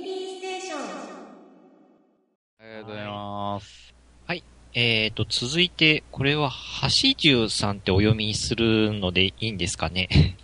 [0.00, 0.80] ミリーステーション。
[2.60, 3.88] ありがとうございます。
[4.74, 6.52] えーと、続いて、これは、
[6.82, 10.36] 橋十さんってお読みするのでいいんですかね？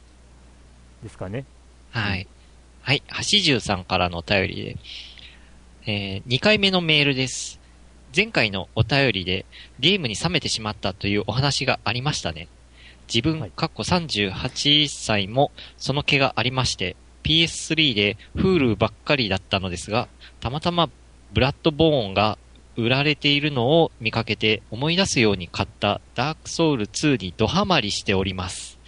[1.04, 1.44] ですかね。
[1.90, 2.26] はい。
[2.82, 4.76] はい、橋十さんからのお便りで、
[5.86, 7.60] えー、2回目のメールです。
[8.16, 9.46] 前回のお便りで、
[9.78, 12.48] ゲームに冷めてしまったというお話がありましたね。
[13.06, 20.08] 自分、はいかっこ38歳も、その気がありまして、PS3 で Hulu ばっかりだったのですが、
[20.40, 20.88] たまたま
[21.32, 22.38] ブラッドボーンが
[22.76, 28.78] 売られているのを見かけて思い出すように買ったダークソウル2にドハマりしております。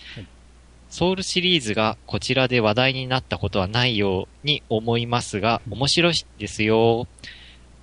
[0.88, 7.06] ソウルシリーズがこちらで話題になったことはないように思いますが、面白いですよ。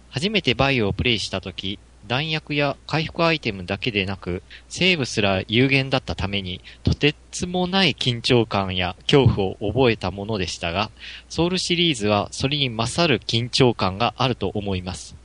[0.09, 10.91] 初めてバイオをプレイしたとき、弾薬や回復アイテムだけでなく、セーブすら有限だったために、とてつもない緊張感や恐怖を覚えたものでしたが、
[11.30, 15.16] ソウルシリーズはそれに勝る緊張感があると思います。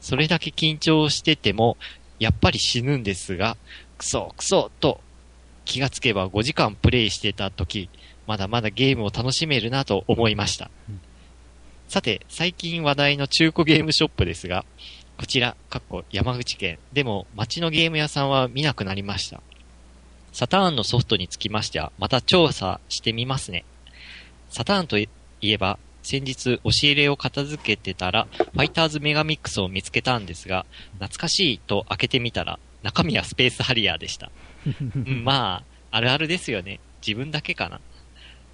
[0.00, 1.76] それだけ緊張してても、
[2.18, 3.56] やっぱり死ぬんですが、
[3.98, 5.00] クソクソと
[5.64, 7.88] 気がつけば5時間プレイしてた時、
[8.26, 10.70] まだまだゲームを楽しめるなと思いました。
[11.88, 14.64] さて、最近話題の中古ゲームショップですが、
[15.16, 16.78] こちら、かっこ山口県。
[16.92, 19.40] でも、街のゲーム屋さんは見なくなりました。
[20.32, 23.64] サターンのソフトにつきましては、また調査してみますね。
[24.50, 25.08] サターンとい
[25.42, 34.32] えば、先日押し入れを片付けてたら、ファイターズメガミックスを見つけたんですが、懐かしいと開けてみたら、中身はスペースハリアーでした。
[34.66, 36.80] うんまあ、あるあるですよね。
[37.06, 37.80] 自分だけかな。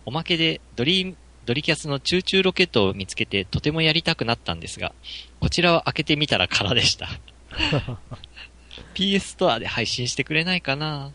[0.05, 1.17] おまけで、ドリーム、
[1.51, 4.93] ドリキャスのチューチューロケットを見つけてとてもやりたくなったんですが、
[5.41, 7.09] こちらは開けてみたら空でした。
[8.95, 11.11] PS ストアで配信してくれないかな？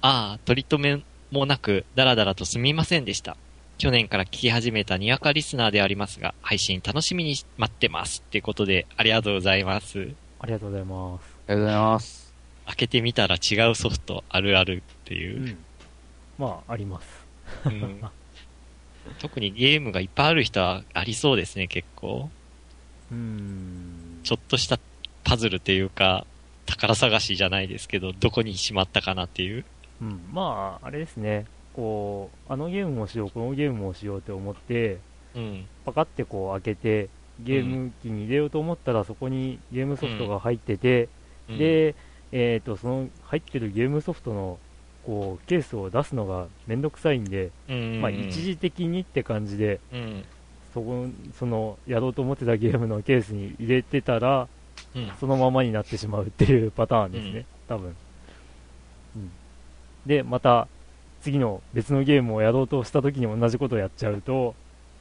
[0.00, 3.36] ああ、取り留めもなく、だらだらとすみませんでした。
[3.76, 8.24] 去年から聞き始めたにわかリスナーでありますが、配信楽しみに待ってます。
[8.26, 10.14] ってことで、ありがとうございます。
[10.40, 11.22] ありがとうございます。
[11.46, 12.34] ありがとうございます。
[12.68, 15.42] 開けてみたら違うソフトあるあるっていう。
[15.42, 15.58] うん。
[16.38, 17.06] まあ、あります。
[17.66, 18.00] うん
[19.18, 22.30] 特にゲームがいっぱいある人はありそうですね、結構。
[23.10, 24.20] うーん。
[24.22, 24.78] ちょっとした
[25.24, 26.26] パズルっていうか、
[26.66, 29.64] 宝探しじゃないですけど、どこにしまったかなっていう。
[30.02, 30.20] うん。
[30.32, 31.46] まあ、あれですね。
[31.74, 34.98] こう、あのゲームもしよう、このゲームもしようって思って、
[35.34, 35.66] うん。
[35.84, 37.08] パカってこう開けて、
[37.40, 41.08] ゲーム機に入れようと思ったら、そこにゲームソフトが入ってて、
[41.48, 41.94] うん、で、
[42.32, 44.58] えっ、と、その入ってるゲームソフトの、
[45.08, 50.24] こう、ケースを出すのがめんどくさいんで、うん、まあ、一時的にって感じで、うん。
[50.74, 51.06] そこ、
[51.38, 54.48] その、やろうと思ってたゲームのケースに入れてたら、
[54.94, 55.10] うん。
[55.18, 57.96] そのままになってしまうっていうパターンですね、うん多分。
[59.16, 59.30] うん。
[60.04, 60.68] で、また、
[61.22, 64.54] 次の別のゲームをやろうとした時に同じことをやっちゃうと、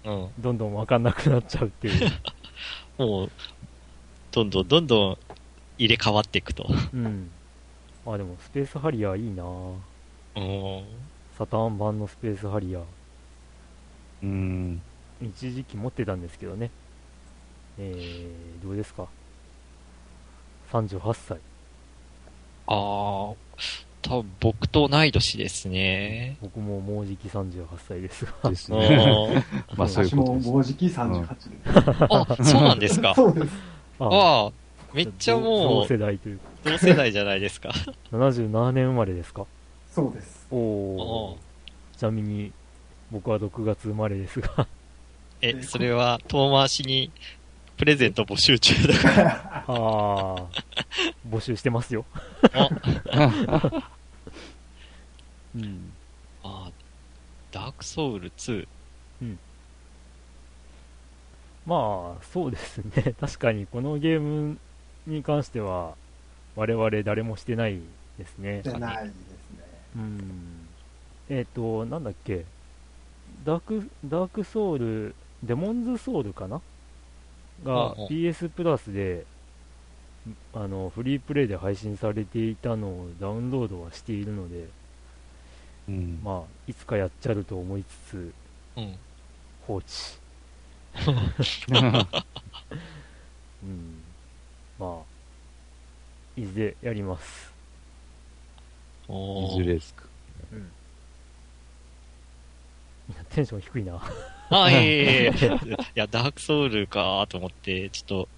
[0.06, 0.30] うん。
[0.40, 2.12] どんどんわかんなくなっちゃうっていう。
[2.98, 3.32] もう、
[4.32, 5.18] どんどんどんどん
[5.78, 6.66] 入れ替わっていくと。
[6.94, 7.30] うん。
[8.06, 9.44] あ、でも、スペースハリアーいいな。
[11.38, 12.84] サターン版のスペースハリアー。
[14.24, 14.82] うん。
[15.22, 16.70] 一時期持ってたんですけどね。
[17.80, 19.08] えー、どうですか
[20.72, 21.38] ?38 歳。
[22.68, 23.36] ああ、多
[24.10, 26.38] 分僕と同い年ですね。
[26.42, 28.50] 僕ももうじき38歳ですが。
[28.50, 28.96] ですうね。
[29.30, 29.44] ん
[29.78, 30.50] まあそういう私もことです。
[30.50, 31.44] もうじき38です。
[32.10, 33.14] あ、そうなんですか？
[33.16, 33.54] そうです。
[34.00, 34.52] あああ、
[34.94, 36.46] めっちゃ同もう、世代というか。
[36.66, 37.70] 同世代じゃないですか。
[38.12, 39.46] 77年生まれですか？
[39.98, 40.46] そうです。
[40.52, 40.60] おお
[41.32, 41.38] お。
[41.98, 42.54] ちなみに、
[43.10, 44.68] 僕は6月生まれですが。
[45.42, 47.12] え、それは遠回しに
[47.78, 49.64] プレゼント募集中だから。
[49.68, 50.46] ああ、
[51.28, 52.06] 募集してますよ。
[52.54, 52.70] あ
[55.56, 55.92] うん。
[56.44, 56.70] あ
[57.52, 58.68] ダークソウル2。
[61.66, 63.16] まあ、そうですね。
[63.20, 64.60] 確かに、このゲーム
[65.08, 65.96] に関しては、
[66.56, 67.82] 我々誰もしてない
[68.20, 68.62] ですね。
[68.64, 69.38] じゃないですね。
[69.98, 70.68] うん。
[71.30, 72.46] えっ、と、なんだっけ？
[73.44, 76.62] ダーク、ダークソウル、デモンズソウルかな？
[77.64, 79.26] が PS プラスで、
[80.54, 84.66] あの、フリープレイで配信されていたのをダウンロードはしているので、
[85.90, 86.20] うん。
[86.24, 88.34] まあ、いつかやっちゃると思いつつ、
[88.76, 88.96] うん。
[89.66, 89.86] 放置。
[93.64, 94.04] うん。
[94.80, 97.57] まあ、いずれやります。
[99.10, 100.04] いずれですか。
[103.10, 104.02] いやテンション低いな。
[104.50, 105.32] あ、いえいえいえ。
[105.74, 108.30] いや、ダークソウルかと思って、ちょっと、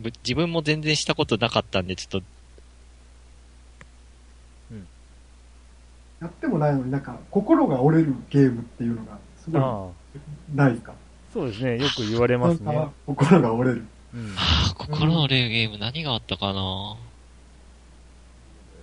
[0.00, 2.22] ぶ自分も全然したことなかったんで、ちょっと、
[6.20, 9.88] やってもないのになんか、心が折れるゲームっていうのが、すごいあ
[10.54, 10.94] ないですか
[11.32, 12.92] そうですね、よく言われますね なんか。
[13.06, 13.86] 心が折れる。
[14.14, 16.96] うんはあ、心折れるゲーム何があったかな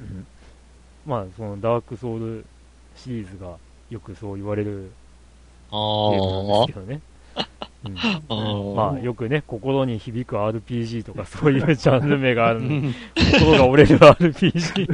[0.02, 0.26] うん
[1.10, 2.46] まあ、そのダークソウル
[2.96, 3.56] シリーズが
[3.90, 4.92] よくそう言われる
[5.72, 5.76] あ
[6.12, 7.02] ゲームなんあですけどね。
[7.84, 12.94] うんまあ、よくね、心に響く RPG とかそういうジャンル名があるので、
[13.40, 14.88] 心が折れる RPG。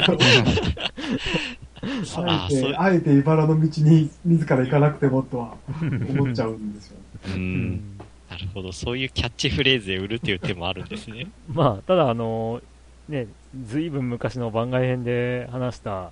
[2.16, 6.98] あえて、あえて茨の道に自ら行かなくてもとは思っちゃうんですよ。
[7.28, 7.32] う。
[7.32, 7.98] うんん
[8.30, 8.72] なるほど。
[8.72, 11.28] そういうキャッチフレーズで売るっていう手もあるんですね。
[11.52, 12.62] まあ、ただ、あの、
[13.10, 13.28] ね、
[13.64, 16.12] ずいぶん昔の番外編で話した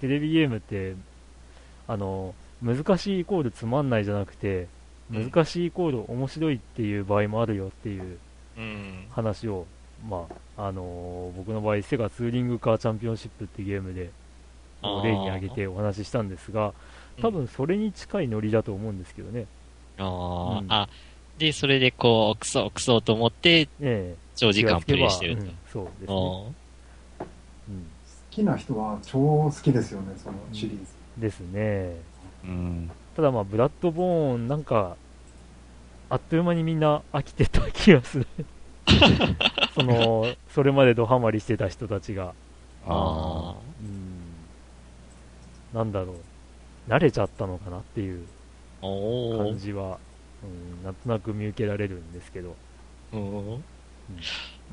[0.00, 0.94] テレビゲームって、
[1.86, 4.62] あの、難しいイコールつまんないじゃなくて、
[5.10, 8.18] うん難しいイコール面白いっていう場合もあるよっていう
[8.56, 9.06] うん。
[9.10, 9.66] 話を、
[10.08, 10.26] ま
[10.56, 14.10] あ、あの僕の場合、セガツーリングカーチャンピオンシップってゲームで、
[15.04, 16.72] 例に挙げてお話ししたんですが、
[17.20, 19.46] 多分それに近いノリだと思うんですけどね。
[19.98, 20.88] あー、うんあ、
[21.38, 25.42] で、それでこう、クソクソと思って、ええ長時間プレイしてると。
[25.42, 26.52] うんそうですね。
[28.32, 31.20] きな人は超好きですよね、そのシリーズ。
[31.20, 31.96] ですね。
[32.44, 32.90] うん。
[33.14, 34.96] ただまあ、ブラッドボーン、なんか、
[36.08, 38.26] あっという間にみんな飽きてた気がする。
[39.74, 42.32] その、それまでドハマりしてた人たちが、
[42.86, 48.26] あうん、なんだろう、慣れちゃったのかなっていう。
[48.80, 49.98] 感じは、
[50.42, 52.56] うん、なんとなく見受けられるんですけど、
[53.12, 53.64] うん。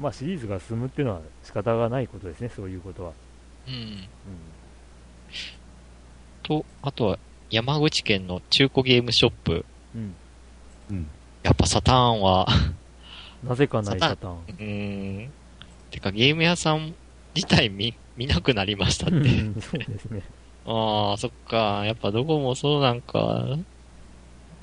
[0.01, 3.13] まあシリーズが進むっていうのは仕方がないことですね、そういうことは。
[3.67, 3.73] うん。
[3.73, 4.07] うん、
[6.43, 7.19] と、あとは、
[7.49, 9.65] 山口県の中古ゲームショップ。
[9.95, 10.15] うん、
[10.91, 11.07] うん。
[11.43, 12.47] やっぱサターンは、
[13.43, 14.35] なぜかないサタパターン。
[14.35, 15.31] うーん。
[15.91, 16.93] てか、ゲーム屋さん
[17.35, 19.29] 自体見、見なくなりましたっうて。
[19.29, 20.21] んそうですね。
[20.65, 21.83] ああ、そっか。
[21.85, 23.57] やっぱどこもそうなんか。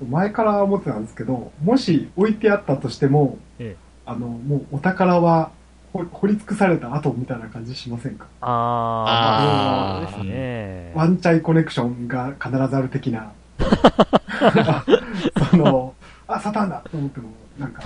[0.09, 5.51] 前から思ってたんですけど、もし置いてあったとしても、ええあの、もうお宝は
[5.99, 8.27] 掘掘り尽くされた後みたいな感じしませんか？
[8.41, 10.93] ああ、そうですね。
[10.95, 13.33] ワンチャイコネクションが必ずある的な。
[15.51, 15.95] その、
[16.29, 17.29] あ、サタンだと思っても、
[17.59, 17.83] なんか、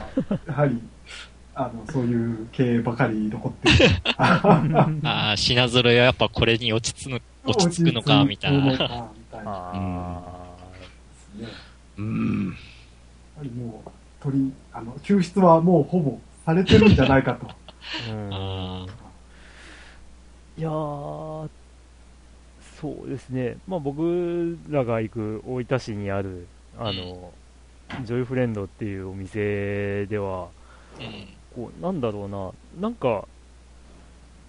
[0.46, 0.82] やはり、
[1.54, 3.90] あの、そういう系ばかり残ってる。
[4.16, 8.58] ああ、品揃えはやっぱこれに落ち着くの、落ち着くのか、みたいな。
[8.66, 10.22] 落ち着くのかみたいなあ
[11.36, 11.42] ですね。
[11.44, 11.50] やっ
[11.98, 12.56] うん。
[13.36, 13.90] ぱりもう、
[14.22, 17.46] 取り、あの、救出はもうほぼされてるんじゃないかと。
[17.98, 18.86] ーうんあ
[20.56, 21.48] いやー、
[22.80, 26.46] そうですね、まあ、僕らが行く大分市にある、
[26.78, 27.32] あの、
[28.04, 30.48] ジョイフレンドっていうお店では、
[30.98, 31.26] うん。
[31.54, 33.26] こう、なんだろうな、なんか、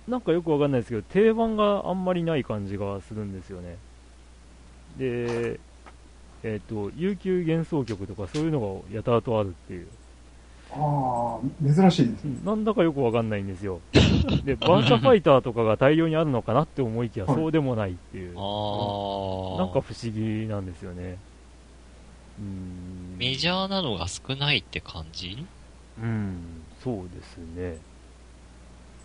[0.08, 3.78] なんかよくわかんないですけど、定番があんまりない感じがするんですよね。
[4.98, 5.60] で、
[6.44, 9.88] えっ、と、悠久幻想曲とかそういうのがやたらとあるっていう。
[10.74, 12.40] ああ、珍しいですね。
[12.46, 13.82] なんだかよくわかんないんですよ。
[14.46, 18.38] で、バーチャファイターとかが大量にあるのかなって思いきや、はいそうでもないっていう。
[18.38, 19.58] ああ。
[19.58, 21.18] なんか不思議なんですよね。
[22.40, 23.18] うーん。
[23.18, 25.46] メジャーなのが少ないって感じ？
[26.02, 27.78] うん、そうですね。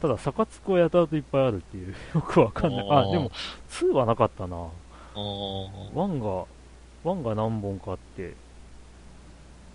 [0.01, 2.89] ただ、サカツクはやたらといっぱいあるっていう、 よくわかんない。
[2.91, 3.31] あ、あーでも、
[3.71, 4.57] 2はなかったな。
[4.57, 5.19] ああ。
[5.19, 6.45] 1が、
[7.05, 8.35] 1が何本かあって、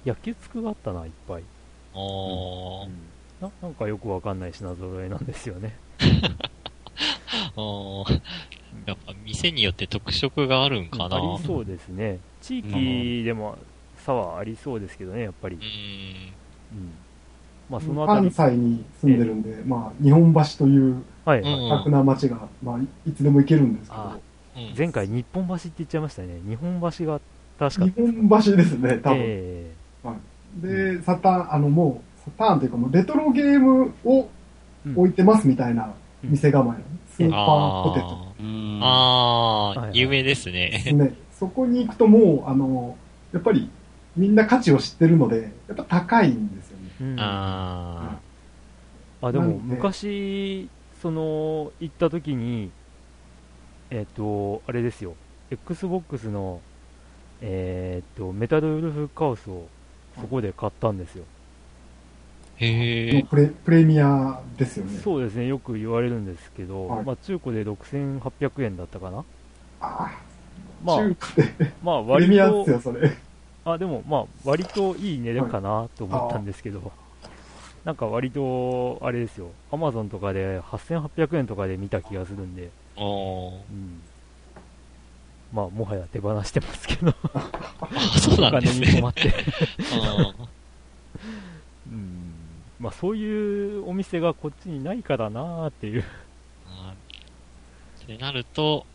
[0.05, 1.43] 野球つくがあったな、いっぱい。
[1.93, 3.45] ああ。
[3.45, 5.75] ななんかよくわかんない品揃えなんですよね。
[7.55, 8.11] ああ。
[8.85, 11.17] やっぱ店によって特色があるんかな。
[11.17, 12.19] ありそうですね。
[12.41, 13.57] 地域でも
[13.97, 15.55] 差はありそうですけどね、やっぱり。
[15.55, 15.59] う
[16.75, 16.77] ん。
[16.77, 16.91] うん。
[17.69, 24.17] まあ、そのあたり関、西に住んでるんで、まあ、日本橋というはい、うん楽な街が、まあ、いつでも行けるんですけあ
[24.55, 26.39] ど、うん前回日本橋って言っちゃいましたね。
[26.47, 27.21] 日本橋が
[27.57, 29.19] 確か日本橋ですね、多分。
[29.19, 29.71] え
[30.55, 34.29] で、サターン、あの、もう、サターンというか、もうレトロゲームを
[34.85, 35.93] うん置いてますみたいな
[36.23, 36.31] うん。
[36.31, 38.07] 店構え、スーパーポテト。
[38.07, 38.79] あうん。
[39.83, 39.89] あ。
[39.93, 40.83] 有名ですでね。
[40.87, 41.13] すね。
[41.31, 42.97] そこに行くともう、あの、
[43.31, 43.69] やっぱり、
[44.15, 46.89] みんな価値を知ってるので、やっぱ高いんですよね。
[47.01, 47.15] うん。
[47.19, 48.19] あ
[49.21, 50.67] あでも昔、
[51.01, 52.71] その行った時に、
[53.91, 55.15] えっ、と、あれですよ、
[55.51, 56.59] Xbox の、
[57.41, 59.67] えっ、と、メタルウルフカオスを
[60.19, 61.23] そこで買ったんですよ。
[61.27, 61.41] あ。
[62.63, 63.23] へえ。
[63.23, 64.99] プレプレミアですよね。
[64.99, 69.19] そうですね、よく言われるんですけど、はいまあ中古で6800円だったかな。
[69.19, 69.23] あ
[69.81, 70.11] あ、
[70.83, 73.11] まあ、中古で、まあプレ割ミアですと、よ、それ。
[73.65, 76.91] あ、でもまあ割といい値段かなと思ったんですけど、
[77.83, 84.01] なんか割と、あれですよ、アマゾンとかで8800円とかで見た気がするんで、あーうん。
[85.51, 87.49] まあ、もはや手放してますけど、あ、
[88.19, 89.13] そうおなんですね金に困っ。
[89.13, 89.33] て。
[89.93, 90.33] あ
[91.91, 92.33] うん。
[92.79, 96.03] まあ、そういうお店がこっちにないからなーっていう。
[96.67, 96.93] あ
[98.03, 98.85] ってなると、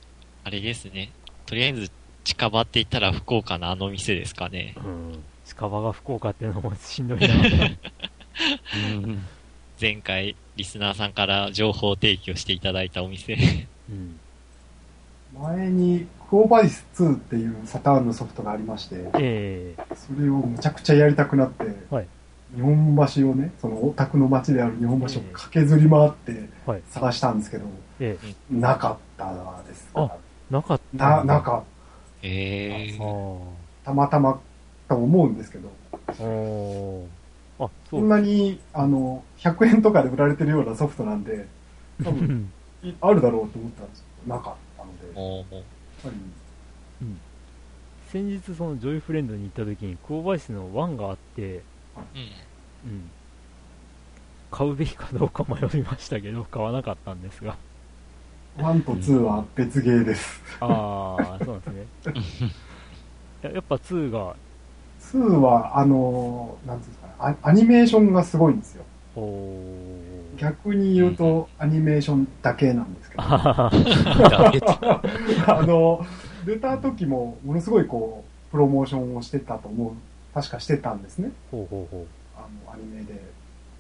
[0.45, 1.13] あれですね。
[1.45, 1.91] とりあえず、
[2.25, 4.75] 近場って言ったら福岡のあの店ですかね。
[4.79, 5.23] うん。
[5.45, 7.29] 近場が福岡っていうのもしんどいな。
[8.95, 9.27] うん。
[9.81, 13.35] 前回、リスナーさんから情報提供していただいたお店。
[13.91, 14.19] うん。
[15.35, 19.85] 前に、クオバイス2っていうサターンのソフトがありまして、ええ。
[19.95, 22.09] それをむちゃくちゃやりたくなって、はい。
[22.55, 26.83] 日本橋をね、そのオタクの街である日本橋を駆けずり回ってはい。
[26.91, 27.65] 探したんですけど、
[28.01, 28.35] ええ。
[28.51, 29.33] なかった
[29.69, 30.11] ですあ
[30.51, 31.11] なかった。
[31.11, 31.65] な、なか
[32.23, 33.39] えあー、
[33.85, 34.41] たまたま
[34.89, 35.69] と思うんですけど、
[36.09, 36.13] あ。
[36.15, 41.47] そそんなに、あの、100円とかで売られてるようなソフトなんで、
[42.03, 42.51] 多分。
[43.01, 44.66] あるだろうと思ったんですけど、なかった
[45.17, 45.67] ので、やっおー
[46.03, 46.17] ぱり、
[48.01, 51.67] 先日そのジョイフレンドに行った時に、クオバイスの1があって、
[52.15, 52.31] うん。
[52.85, 53.13] うん。
[54.51, 57.61] 買うべきかどうか迷いましたけど、買わなかったんですが。
[58.57, 60.41] 1と2は別ゲーです。
[60.61, 61.91] ああ、そうなんですね。
[63.43, 64.41] ややっぱ2が、
[64.99, 68.85] 2は、あの、なんていうんですかね、アアニメーションがすごいんですよ。
[69.15, 70.16] おー。
[70.37, 73.71] 逆に言うと、アニメーションだけなんですけど、あ
[75.67, 76.05] の、
[76.45, 79.93] 出た時も、ものすごいこう、プロモーションをしてたと思う、
[80.35, 81.31] 確かしてたんですね。
[81.51, 83.21] ほうほうほあの、アニメで、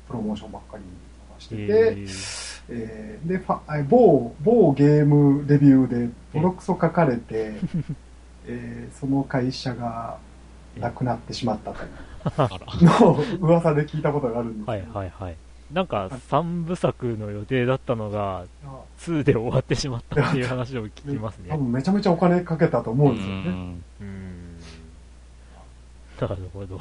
[0.09, 0.83] プロモーションばっかり
[1.39, 1.59] してう。
[1.59, 7.55] て、えーえーで、ファあ某、某ゲームレビューでボロクソ書かれて、
[8.47, 10.19] えーその会社が
[10.81, 11.91] なくなってしまったという。
[12.85, 15.37] のを噂で聞いたことがあるんですはいけどはいはい。
[15.73, 18.45] なんか、3部作の予定だったのが、
[18.99, 21.57] 2で終わってしまったっていう話を聞きますね多。
[21.57, 23.43] 分めちゃめちゃお金かけたと思うんですよね。
[23.51, 23.83] ん。
[24.01, 24.57] うーん。
[26.21, 26.81] なるほど。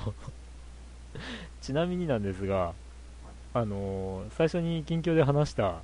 [1.62, 2.74] ちなみになんですが、
[3.54, 5.82] あのー最初に近況で話した、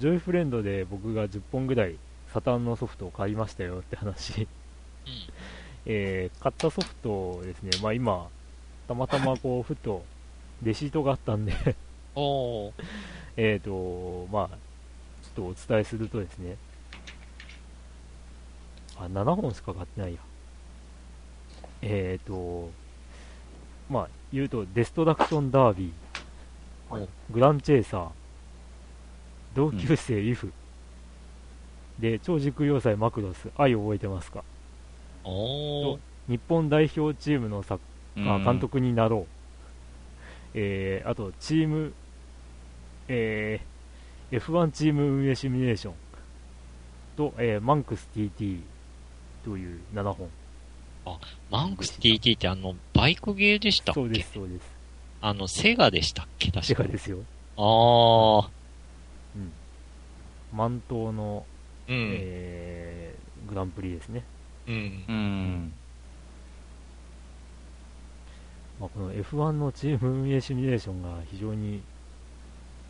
[0.00, 1.96] ジョイフレンドで僕が10本ぐらい
[2.32, 4.48] サタンのソフトを買いましたよって話。
[5.86, 8.26] えー買ったソフトですね、まあ今、
[8.88, 10.04] たまたまこう、ふと、
[10.62, 11.52] レシートがあったんで
[12.14, 12.72] おー。
[13.36, 14.56] えっと、まあ、
[15.22, 16.56] ちょっとお伝えするとですね、
[18.96, 20.20] あ、7本しか買ってないや。
[21.82, 22.70] えっと、
[23.90, 27.08] まあ、言うと、デストラクションダービー、はい。
[27.30, 28.08] グランチェイサー、
[29.54, 30.52] 同級生イフ、
[31.98, 34.42] で、超時空要塞マクロス、愛を覚えてますか？
[35.24, 35.98] おー。
[36.28, 37.80] 日本代表チームの作
[38.16, 39.26] あ監督になろう、
[40.54, 41.92] えーあとチーム、
[43.08, 43.74] えー
[44.40, 45.94] F1 チーム運営シミュレーション
[47.16, 48.60] と、えーマンクス TT
[49.44, 50.28] という7本
[51.50, 54.00] マンクス TT ってあの、バイクゲーでしたっけ？
[54.00, 54.62] そうですそうです
[55.20, 56.46] あの、セガでしたっけ？
[56.50, 57.18] 確かシェカですよ
[57.56, 58.48] あー。
[60.52, 61.44] 満島の、
[61.88, 62.10] うん。
[62.14, 64.24] えーグランプリですね、
[64.66, 65.04] うん。
[65.06, 65.72] うん。
[68.80, 71.82] まあ、この F1 のチーム運営シミュレーションが非常に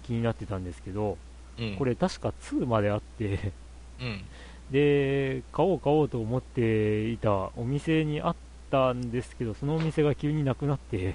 [0.07, 1.19] 気になってたんですけど
[1.59, 1.77] うん。
[1.77, 3.53] これ確か2まであって
[4.01, 4.25] うん。
[4.71, 8.37] で、買おう買おうと思っていたお店にあっ
[8.71, 11.15] たんですけど、そのお店が急になくなって、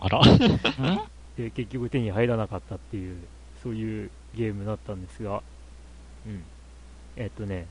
[0.00, 0.20] あら？
[1.36, 3.16] で、結局手に入らなかったっていう、
[3.62, 5.42] そういうゲームだったんですが、
[6.26, 6.42] うん。
[7.16, 7.66] えっとね、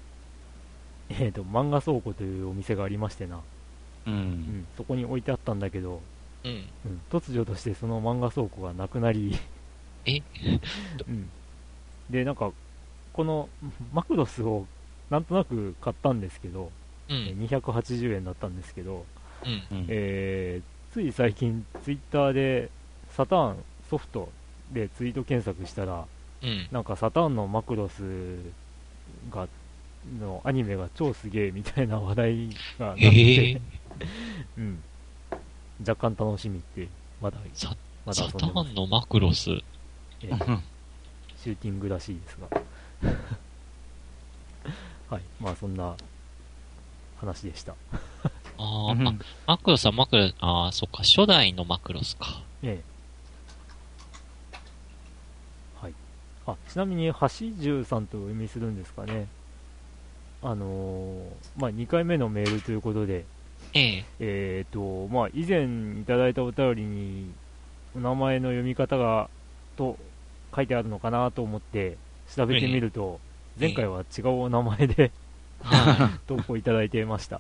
[1.10, 4.10] えっと、漫画倉庫というお店がありましてな、う。
[4.10, 6.02] うんん、そこに置いてあったんだけど、
[6.44, 6.52] うん。
[6.86, 9.38] うん、突如としてその漫画倉庫がなくなり、
[10.08, 10.22] え？
[11.08, 11.30] うん。
[12.10, 12.52] で、なんか、
[13.14, 13.50] この
[13.94, 14.66] マクロスを
[15.10, 16.70] なんとなく買ったんですけど、
[17.10, 17.48] うえん。
[17.48, 19.06] 280円だったんですけど、
[19.46, 19.78] うん。
[19.78, 22.70] うんえーつい最近、ツイッターで
[23.10, 23.58] サターン
[23.90, 24.28] ソフト
[24.74, 26.06] でツイート検索したら、
[26.42, 26.68] うん。
[26.72, 28.02] なんかサターンのマクロス
[29.30, 29.48] が
[30.20, 32.50] のアニメが超すげえみたいな話題
[32.80, 33.62] がなって、へえ。
[34.58, 34.84] うん、
[35.82, 36.88] 若干楽しみって、
[37.22, 37.70] まだサ
[38.06, 39.50] まだサタ遊んでますーンのマクロス。
[40.24, 40.60] えー
[41.38, 42.48] シューティングらしいですが。
[45.16, 45.96] はい、まあそんな
[47.20, 47.74] 話でした。
[48.58, 49.14] あーあ、
[49.46, 52.44] マクロスはマクロス、ああ、そっか、初代のマクロスか。
[52.64, 52.84] ええ。
[55.80, 55.94] はい。
[56.48, 57.28] あ、ちなみに、橋
[57.60, 59.28] 十さんとお読みするんですかね。
[60.42, 63.26] あのーまあ、2回目のメールということで、
[63.74, 64.06] ええ。
[64.20, 65.66] えっ、と、まあ、以前
[66.00, 67.32] いただいたお便りに、
[67.96, 69.30] お名前の読み方が、
[69.78, 69.98] と
[70.58, 71.98] 書いてあるのかなと思って
[72.36, 73.28] 調べてみると、ええ
[73.60, 75.12] 前回は違うお名前で、
[75.62, 77.38] は 投稿いただいてました。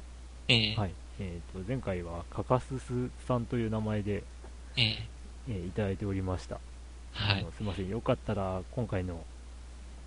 [0.47, 0.53] い。
[0.53, 0.91] ええはい。
[1.19, 4.23] えっ、と、前回はカカススさんという名前で、
[4.75, 5.07] ええ
[5.49, 6.59] えーいただいておりました。
[7.13, 7.45] はい。
[7.57, 7.89] すいません。
[7.89, 9.23] よかったら、今回の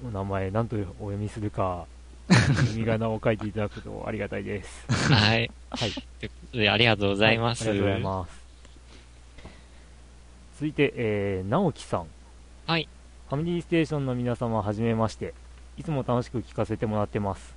[0.05, 1.87] お名前、何とお読みするか、
[2.29, 5.12] 読み仮名を書いていただくとありがたいです。
[5.12, 5.50] はい。
[5.71, 5.93] はい。
[5.93, 7.64] ということで、ありがとうございます。
[7.64, 8.40] はありがとうございます。
[10.57, 12.07] 続いて、えー、直樹さん。
[12.67, 12.88] はい。
[13.31, 15.35] ファミリーステーションの皆様、はじめまして。
[15.79, 17.55] いつも楽しく聞かせてもらってます。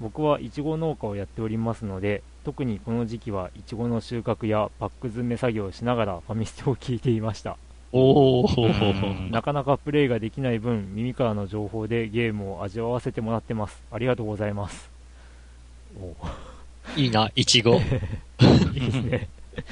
[0.00, 7.56] 僕はイチゴ農家をやっておりますので、特にこの時期はイチゴの収穫やパック詰め作業をしながらファミステを聞いていました。
[7.92, 9.30] おうんー。
[9.30, 13.80] なかなかプレイができない分、耳からの情報でゲームを味わわせてもらってます。
[13.92, 14.90] ありがとうございます。
[15.96, 16.12] お
[16.98, 17.76] いいな、いちご。
[17.78, 19.28] いいですね。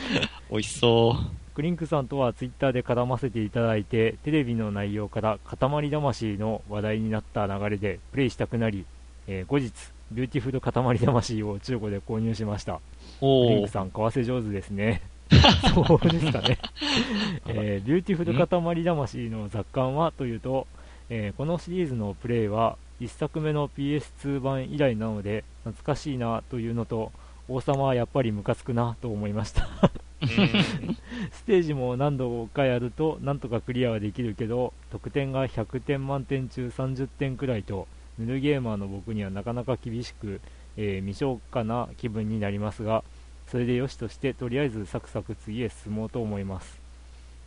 [0.52, 1.41] 美味しそう。
[1.54, 8.86] クリンクさんとはツイッターで絡ませていただいて、テレビの内容から塊魂の話題になった流れでプレイしたくなり、
[9.26, 9.72] えー後日、
[10.12, 12.80] ビューティフル塊魂を中古で購入しました。
[13.20, 15.02] クリンクさん、買わせ上手ですね。
[15.74, 16.58] そうですかね。
[17.48, 20.66] えービューティフル塊魂の雑感はというと、
[21.10, 27.10] えーこのシリーズのプレイは1作目の PS2 版以来なので懐かしいなというのと
[27.48, 37.88] 王様はやっぱりムカつくなと思いましたうんステージも何度かやるとなんとかクリアはできるけど得点が100点満点中30点くらいと
[38.18, 40.40] ヌルゲーマーの僕にはなかなか厳しく、
[40.76, 43.02] えー未消化な気分になりますが
[43.48, 46.78] それでよしとしてとりあえずサクサク次へ進もうと思います、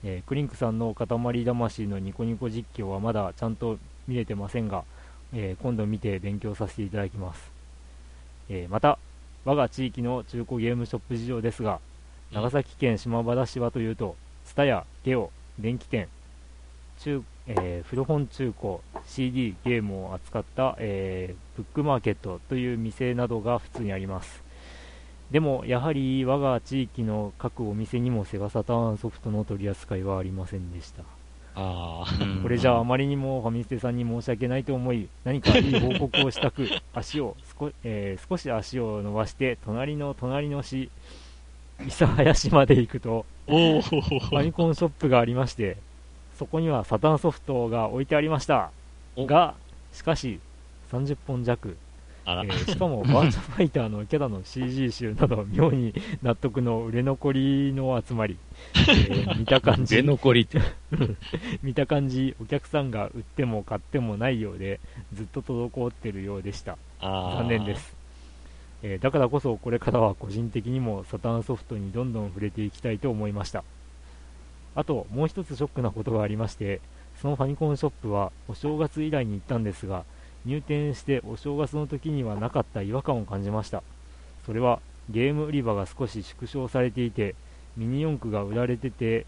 [0.03, 1.07] えークリンクさんの塊
[1.45, 3.77] 魂のニコニコ実況はまだちゃんと
[4.07, 4.83] 見れてませんが、
[5.33, 7.41] えー今度見て勉強させていただきます、
[8.49, 8.99] えまた
[9.45, 11.79] 我が地域の中古ゲームショップ事情ですが
[12.31, 14.15] 長崎県島原市はというと、
[14.45, 16.07] ツタヤ、ゲオ、電気店、
[16.99, 24.43] 中えー古本中古、CD、ゲームを扱った、えーブックマーケットという店などが普通にあります。
[25.31, 31.03] でも、やはり我が地域の各お店にもセガサターンソフトの取り扱いはありませんでした。
[31.55, 32.41] あー。
[32.41, 40.89] これじゃああまりにもファミステさんに申し訳ないと思い、何かいい報告をしたく、足を少,、えー少し足を伸ばして、隣の隣の市、
[41.79, 44.43] 諫早市まで行くと、おファー。
[44.43, 45.77] ミコンショップがありまして、
[46.37, 48.71] そこにはサタンソフトが置いてありました。
[49.15, 49.55] おが、
[49.93, 50.39] しかし、
[50.91, 51.77] 30本弱、
[52.27, 52.29] え。
[52.31, 58.37] ーしかもバーチャファイターのキャラの CG 集など妙に納得の売れ残りの集まり、
[58.73, 60.59] えー 見た感じ出残りって。
[61.61, 64.79] 見た感じお客さんが売っても買ってもないようで
[65.13, 67.75] ずっと滞ってるようでした残念で。
[67.75, 67.95] す、
[68.87, 73.63] えーだからこそこれからは個人的にもサタンソフトにどんどん触れていきたいと思いました。
[74.75, 76.81] あともう一つショックなことがありまして
[77.19, 80.03] そのファミコンショップはお正月以来に行ったんですが
[80.45, 83.81] 入店してお正月の時にはなかった違和感を感じました。
[84.45, 87.33] それはゲーム売り場が少し縮小されていて
[87.77, 89.25] ミニ四駆が売られてて、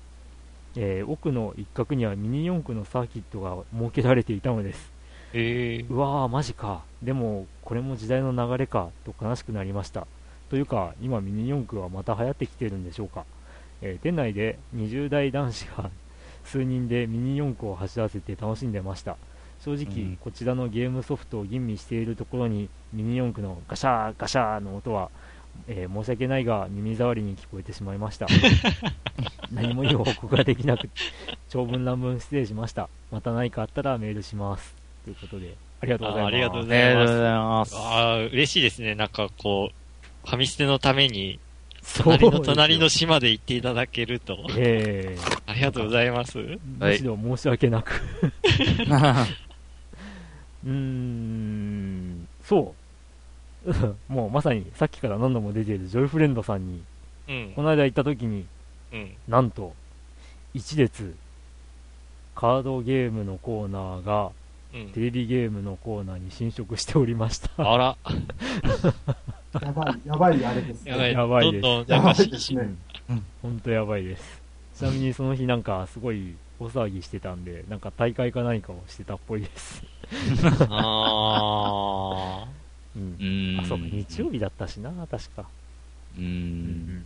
[0.76, 4.97] えー奥の一角にはミニ四駆のサーキットが設けられていたのです。
[5.34, 5.94] えー。
[5.94, 6.84] うわーマジか。
[7.02, 10.08] でもこれも時代の流れかと悲しくなりました。
[10.50, 13.26] というか今ミニ四駆はまた流行ってきてるんでしょうか、
[13.82, 15.90] えー店内で20代男子が
[16.46, 19.18] 数人でミニ四駆を走らせて楽しんでました。
[19.60, 20.18] 正直、うん。
[20.18, 25.10] こちらのゲームソフトを吟味しているところにミニ四駆のガシャーガシャーの音は、
[25.68, 28.28] えー申し訳ないが耳障りに聞こえてしまいました。
[29.52, 30.90] 何もいい報告ができなく
[31.50, 32.88] 長文乱文失礼しました。
[33.12, 37.76] また何かあったらメールしますということでありがとうございますあありがとうごあざいます。
[37.78, 37.80] あ
[38.14, 38.96] あ、嬉しいですね。
[38.96, 41.40] なんかこう、ファミステのために、
[42.04, 44.38] 隣の隣の島で行っていただけると。
[44.58, 46.38] ええありがとうございます。
[46.80, 48.02] むしろ申し訳なく
[50.66, 52.74] うーんそ
[53.66, 53.74] う
[54.12, 56.82] もうまさにさっきから何度も出ているジョイフレンドさんに
[57.30, 57.62] うんこ。
[57.64, 58.46] の間行った時に
[58.92, 59.12] うん。
[59.28, 59.74] なんと
[60.54, 61.16] 一列
[62.36, 64.32] カードゲームのコーナーがうん
[64.72, 67.50] テレビゲームのコーナーに侵食しておりました。
[67.58, 67.98] あら、
[69.62, 70.92] やばい、やばいあれですね。
[70.92, 71.14] やばい。
[71.14, 71.62] やばいです。
[71.62, 72.76] どんどん、なんかしやばいですね。
[73.42, 73.60] ほん。
[73.60, 74.42] とやばいです。
[74.76, 79.84] ちなみにその日なんかすごい大騒ぎしてたんでなんか大会か何かをしてたっぽいです。
[80.70, 82.46] あ
[82.96, 83.04] うん。
[83.04, 83.60] うーん。
[83.62, 85.46] あそうか日曜日だったしな確か。
[86.18, 87.06] うーん。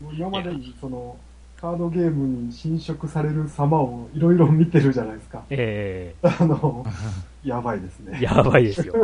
[0.00, 1.16] もう今までにその、
[1.60, 5.42] カードゲームに侵食される様をいろいろ見てるじゃないですか。
[5.48, 6.84] えあの、
[7.42, 8.20] やばいですえね。
[8.20, 8.94] やばいですよ。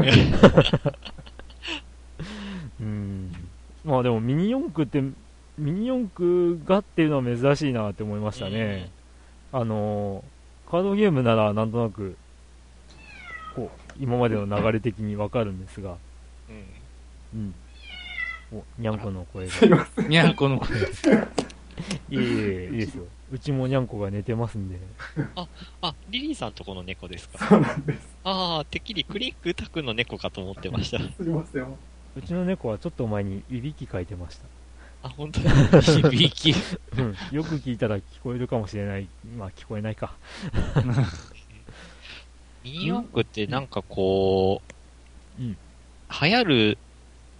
[2.80, 3.32] うん。
[3.84, 5.00] まあでもミニ四駆って、
[5.56, 8.90] ミニ四駆がっていうのは珍しいなって思いましたね。
[9.50, 12.16] あのー、カードゲームならなんとなく、
[13.54, 15.96] こう、今までの流れ的にわかるんですが、
[17.34, 17.40] うん。
[17.40, 17.54] うん。
[18.52, 19.52] お、にゃんこの声が。
[19.52, 20.08] すいません。
[20.08, 20.68] にゃんこの声。
[22.14, 23.04] いえいえ、いいですよ。
[23.32, 24.78] うちもにゃんこが寝てますんで。
[25.80, 27.46] あ、リリーさんとこの猫ですか？
[27.48, 28.08] そうなんです。
[28.24, 30.98] ああ、てっきりクリックタクの猫かと思ってました。
[30.98, 31.62] すいません。
[32.14, 34.44] うちの猫はちょっと前にいびきかいてました。
[35.04, 35.80] あ、本当だ。
[35.80, 36.54] 響き。
[36.98, 37.16] うん。
[37.32, 39.08] よく聞いたら聞こえるかもしれない。
[39.38, 40.12] まあ聞こえないか。
[42.62, 44.62] ミニ四駆ってなんかこ
[45.40, 45.56] う、うん
[46.20, 46.78] 流行る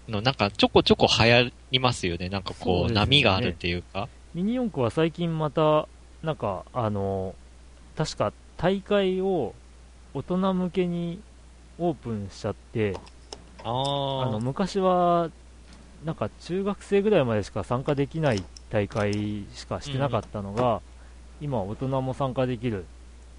[0.09, 2.31] の、なんかちょこちょこ流行りますよね。
[2.31, 4.09] なんかこう、そうですね波があるっていうか。
[4.35, 5.89] ミニ四駆は最近また、
[6.23, 7.35] なんか、あの、
[7.95, 9.55] 確か大会を
[10.15, 11.25] 大人向けに
[11.79, 13.03] オープンしちゃって、
[13.65, 13.71] あ
[14.17, 15.31] あのあ、昔は、
[16.03, 20.83] なんか中学生ぐらいまでしか参加できない大会しかしてなかったのが、
[21.41, 22.87] 今は大人も参加できる。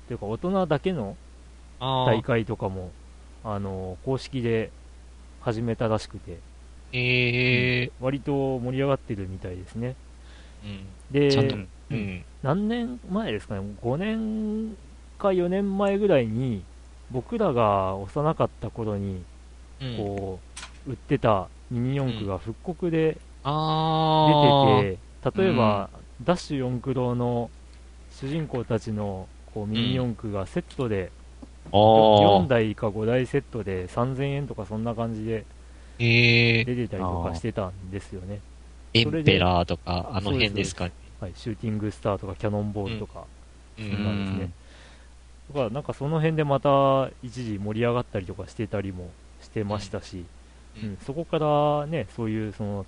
[0.08, 1.18] というか大人だけの
[1.80, 2.92] あ大会とかも、
[3.44, 4.72] あの、公式で
[5.40, 6.44] 始めたらしくて、
[6.94, 9.96] ええ割と盛り上がってるみたいですね。
[10.64, 10.86] うん。
[11.12, 11.68] で。
[12.44, 14.76] 何年前ですかね、5年
[15.18, 16.64] か4年前ぐらいに、
[17.12, 19.24] 僕らが幼かった頃に、
[19.82, 20.40] うん、こ
[20.88, 24.98] う、売ってたミニ四駆が復刻で出て
[25.32, 25.90] て、例えば、
[26.24, 27.50] ダッシュ四駆郎の
[28.12, 31.12] 主人公たちのこうミニ四駆がセットで、
[31.72, 35.46] あ4あ、台か5台セットで3000円とかそんな感じで
[36.00, 38.40] ええ出てたりとかしてたんですよね。
[38.94, 40.92] エンペラーとか、あの辺ですかね。
[41.20, 43.24] はい、シューティングスターとかキャノンボールとか、
[43.78, 44.50] うそんなんですね。
[45.50, 49.10] だからなんかその辺でまた一時盛り上がったりとかしてたりも
[49.42, 52.86] してましたし、うんうんそこからね、そういうその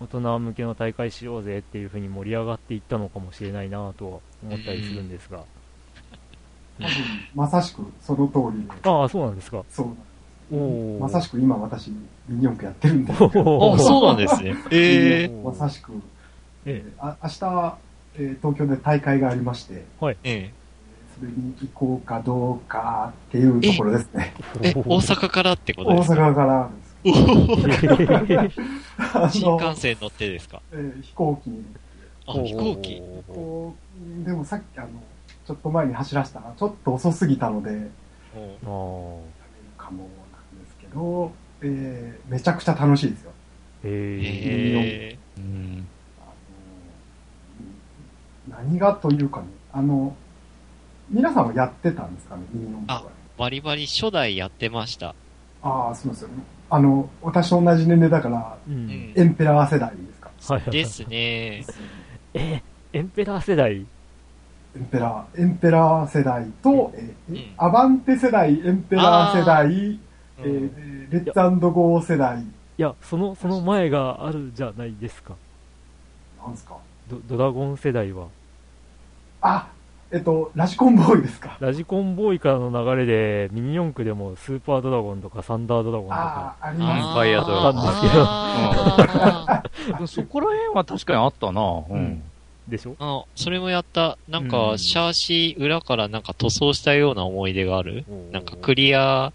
[0.00, 5.42] 大人向けの大会しようぜっていう風に盛り上がっていったのかもしれないなとは思ったりするんですが、
[7.34, 9.64] まさしくその通りで、ああ、そうなんですか。
[9.68, 10.07] そうなんです。
[11.00, 11.96] まさしく今私、ミ
[12.36, 14.54] ニ四駆やってるんで、あ、そうなんですね。
[14.70, 15.92] ええまさしく、
[16.64, 17.76] えあ明日、
[18.16, 20.52] えー東京で大会がありまして、ええ。
[21.18, 24.32] それに行こうかどうかっていうところですね。
[24.62, 26.14] え、大阪からってこと大ですか？
[26.30, 26.70] 阪から
[27.04, 28.60] です。
[29.14, 30.62] あ新幹線乗ってですか？
[30.72, 31.64] えー飛行機に。
[32.26, 33.02] あ、飛行機。
[33.28, 33.74] こ
[34.22, 34.88] うでもさっきあの、
[35.46, 37.70] ちょっと前に走らせたら、ちょっと遅すぎたので、
[38.34, 40.08] ああ、かも
[40.90, 43.30] けど、えーめちゃくちゃ楽しいですよ。
[43.84, 45.10] へえ。
[45.14, 45.86] えうん。
[48.48, 50.14] 何がというかね、あの、
[51.10, 55.14] 皆さんはやってたんですかね、ミニ四駆はバリバリ初代やってました。
[55.62, 56.34] ああ、そうですよね。
[56.70, 58.70] あの、私と同じ年齢だから、う。
[58.70, 59.24] うんんエ。
[59.24, 60.30] ンペラー世代ですか？
[60.54, 60.70] はいはい。
[60.70, 61.64] ですね。
[62.34, 63.86] え、エンペラー世代？
[64.76, 69.98] エンペラー、エンペラー世代と、えーうんアバンテ世代、エンペラー世代、
[70.40, 71.24] えうんーレッ
[71.60, 72.44] ツゴー世代、い
[72.76, 75.34] や、その、その前があるじゃないですか。
[76.42, 76.76] なんですか？
[77.10, 78.26] ドドラゴン世代は。
[79.40, 79.68] あ、
[80.10, 81.56] えっと、ラジコンボーイですか？
[81.60, 91.62] ラジコンボーイからの流れで、ミニ四駆でもスーパードラゴンとかサンダードラゴンとか、ああ、ありまあファイヤードラゴンなんですけどあーそこら辺は確かにあったな。
[91.90, 92.22] うん。
[92.68, 92.94] でしょ？
[92.98, 94.18] あ、それもやった。
[94.28, 98.04] なんうか、んシャーシ裏からなんか塗装したような思い出がある。
[98.30, 99.32] なんかクリア、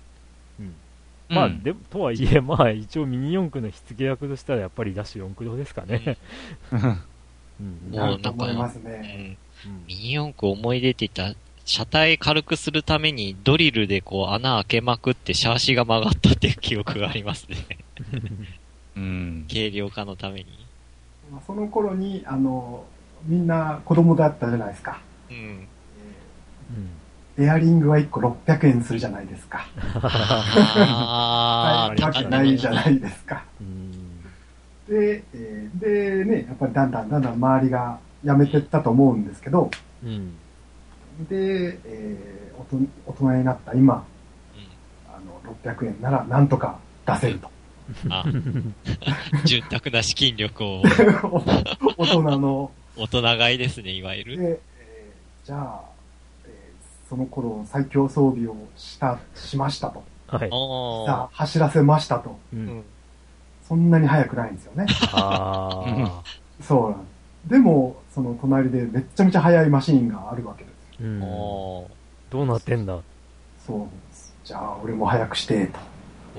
[1.30, 6.18] まあ、うんでも、とはいえ、 まあ、一応ミニ四駆の火付け役としたらやっぱりダッシュ四駆堂ですかね。
[6.72, 6.80] うん。
[6.80, 6.98] も
[7.92, 9.38] うなると思いますうね。
[9.66, 17.58] んうんミニ四駆思い出って言ったら、車体軽くするためにドリルでこう穴開けまくってシャーシが曲がったっていう記憶がありますね。
[18.98, 19.46] うん。
[19.50, 20.48] 軽量化のために。
[21.32, 22.86] まあその頃に、あの、
[23.26, 25.00] みんな子供だったじゃないですか。
[25.30, 25.38] うん。
[25.38, 25.68] うん
[27.38, 29.68] エアリングは1個600円するじゃないですか。
[29.96, 33.44] あー、はい、わけないじゃないですか。
[33.60, 33.94] うん
[34.88, 39.72] で、えーでね、やっぱりだんだんだんだん周りがやめてったと思うんですけど、
[40.04, 40.36] うん。
[41.30, 44.06] で、えー、おと大人になった今、
[45.08, 47.50] あの、600円ならなんとか出せると。
[48.10, 48.26] あ、
[49.46, 50.82] 潤沢な資金力を、
[51.98, 52.72] 大人の。
[52.98, 54.38] 大人買いですね、いわゆる。
[54.38, 55.93] で、えーじゃあ、えー
[57.14, 60.04] その頃最強装備をした、しましたと。
[60.26, 60.50] はい。
[61.06, 62.40] さあ、走らせましたと。
[62.52, 62.56] う。
[62.56, 62.84] うんん。
[63.68, 64.88] そんなに速くないんですよね。
[65.14, 66.24] ああ。
[66.60, 67.50] そうなんです。
[67.52, 71.08] でも、その隣でめっちゃめちゃ速いマシーンがあるわけですよ。
[71.08, 71.20] うん。
[71.20, 71.88] ど
[72.34, 72.98] うなってんだ？
[73.64, 74.34] そうなんです。
[74.44, 75.80] じゃあ、俺も速くして、と。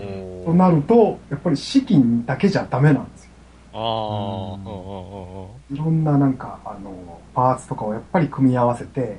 [0.00, 3.30] おとなると、やっぱり資金だけじゃダメなんですよ。
[3.74, 4.56] あー。
[4.56, 9.18] うんうんうんいろんななんか、あの、パーツとかをやっぱり組み合わせて、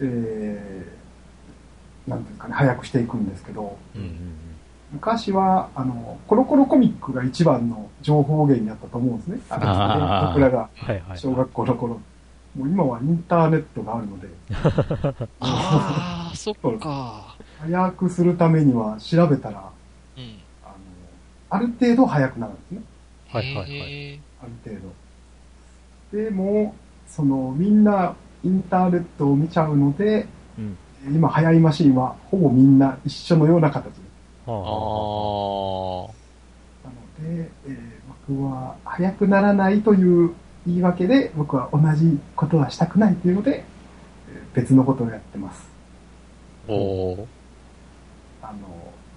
[0.00, 0.86] え
[2.06, 3.98] なんていうんですかね、早くしていくんですけど、う。
[3.98, 4.44] うんうんん
[4.94, 9.40] 昔は、あの、コロコロコミックが一番の情報源になったと思うんですね。
[9.50, 11.18] あの僕らがはいはい。
[11.18, 12.00] 小学校の頃。
[12.56, 14.28] もう今はインターネットがあるので、
[15.40, 17.36] ああ、そっか。
[17.58, 19.68] 早くするためには調べたら、
[20.16, 20.38] うん。
[20.62, 20.74] あの、
[21.50, 22.82] ある程度早くなるんですね。
[23.30, 24.88] はいはいはいへある程
[26.12, 26.16] 度。
[26.24, 26.76] でも、
[27.08, 30.26] その、みんなインターネットを見ちゃうので、
[30.58, 30.76] うん
[31.06, 34.00] 今、早いマシンはほぼみんな一緒のような形です。
[34.46, 40.32] はあなので、えー僕は早くならないという
[40.66, 43.64] 言い訳で、僕は同じことはしたくないというので、
[44.30, 45.68] えー別のことをやってます。
[46.68, 46.72] ー。
[46.72, 47.26] おー。
[48.42, 48.58] あの、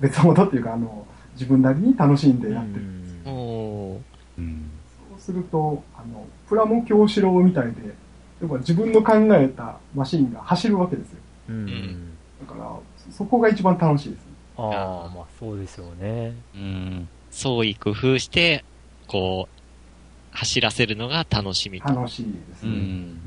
[0.01, 2.81] 別のことっていうか、あの、自分なりに楽しんでやってる。
[3.25, 3.99] うんおー。
[4.39, 4.69] うん。
[5.11, 7.93] そうすると、あの、プラモ教師郎みたいで、
[8.41, 11.17] 要は自分の考えたマシンが走るわけですよ。
[11.49, 12.71] うんんだから、
[13.11, 14.25] そこが一番楽しいですね。
[14.57, 16.33] ああ、まあそうですよね。
[16.55, 17.09] うん。
[17.31, 18.63] 創意工夫して、
[19.07, 21.87] こう、走らせるのが楽しみと。
[21.87, 22.69] 楽しいですね。
[22.69, 22.75] うん。
[22.75, 23.17] うんうん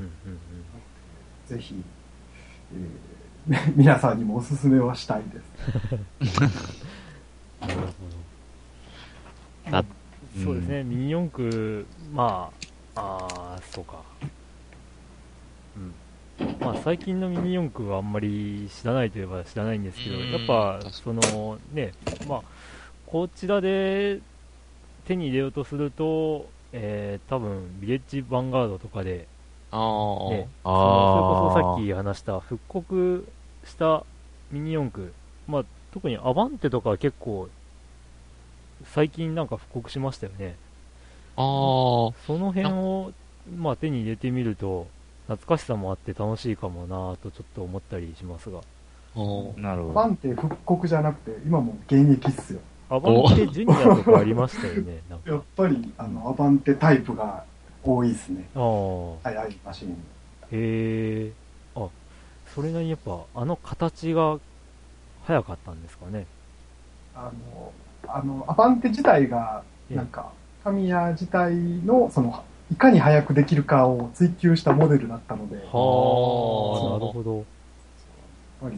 [1.47, 1.75] ぜひ、
[2.73, 3.11] えー
[3.75, 6.37] 皆さんにもおすすめはしたいです。
[6.41, 7.67] うん。
[7.67, 7.87] なるほ
[9.71, 9.77] ど。
[9.77, 9.83] あ
[10.43, 12.49] そうですね、ミニ四駆、ま
[12.95, 14.01] あ、ああ、そうか。
[15.77, 15.93] うん。
[16.59, 21.93] まあ、最近のミニ四駆はあんまり知らないといえば知らないんですけど、うんやっぱその、ね、
[22.27, 22.41] まあ、
[23.07, 24.19] こちらで
[25.05, 29.27] 手に入れようとすると、えー、多分、ビレッジヴァンガードとかで、
[29.71, 30.29] ああ。
[30.31, 33.27] ね、あそのそれこそーさっき話した復刻
[33.65, 34.05] した
[34.51, 35.13] ミニ四駆、
[35.47, 37.49] まあ、特にアバンテとかは結構、
[38.85, 40.55] 最近なんか復刻しましたよね。
[41.35, 41.43] ああ。
[42.25, 43.13] その辺を、
[43.57, 44.87] まあ、手に入れてみると、
[45.31, 48.59] 懐かしさもあって楽しいかもなぁとちょっと思ったりしますが。
[49.57, 49.93] なるほど。
[49.93, 52.59] バンって復刻じゃなくて、今も現役っすよ。
[52.89, 55.01] アバンテジュニアとかありましたよね。
[55.09, 57.45] なんかやっぱり、あの、アバンテタイプが
[57.83, 58.49] 多いっすね。
[58.55, 59.89] ああ、速いマシン。
[59.89, 59.93] へ
[60.51, 61.31] え。
[61.75, 61.87] あ、
[62.53, 64.37] それなりにやっぱ、あの形が
[65.23, 66.25] 早かったんですかね。
[67.15, 67.71] あの、
[68.07, 70.31] あの、アバンテ自体が、ええなんか、
[70.63, 77.45] タミヤ自体の、その、いかに速くできるかを追求したモデルだったので、やっはあ、ーなるほど。
[78.61, 78.77] ぱり、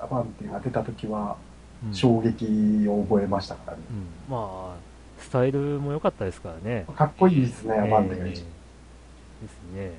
[0.00, 1.48] アバンテが出た時は、うん
[1.92, 3.84] 衝撃を覚えましたからね。
[3.88, 4.76] うん、まあ、
[5.20, 6.84] スタイルも良かったですからね。
[6.96, 9.92] かっこいいですね、アバンテがえー一ですね。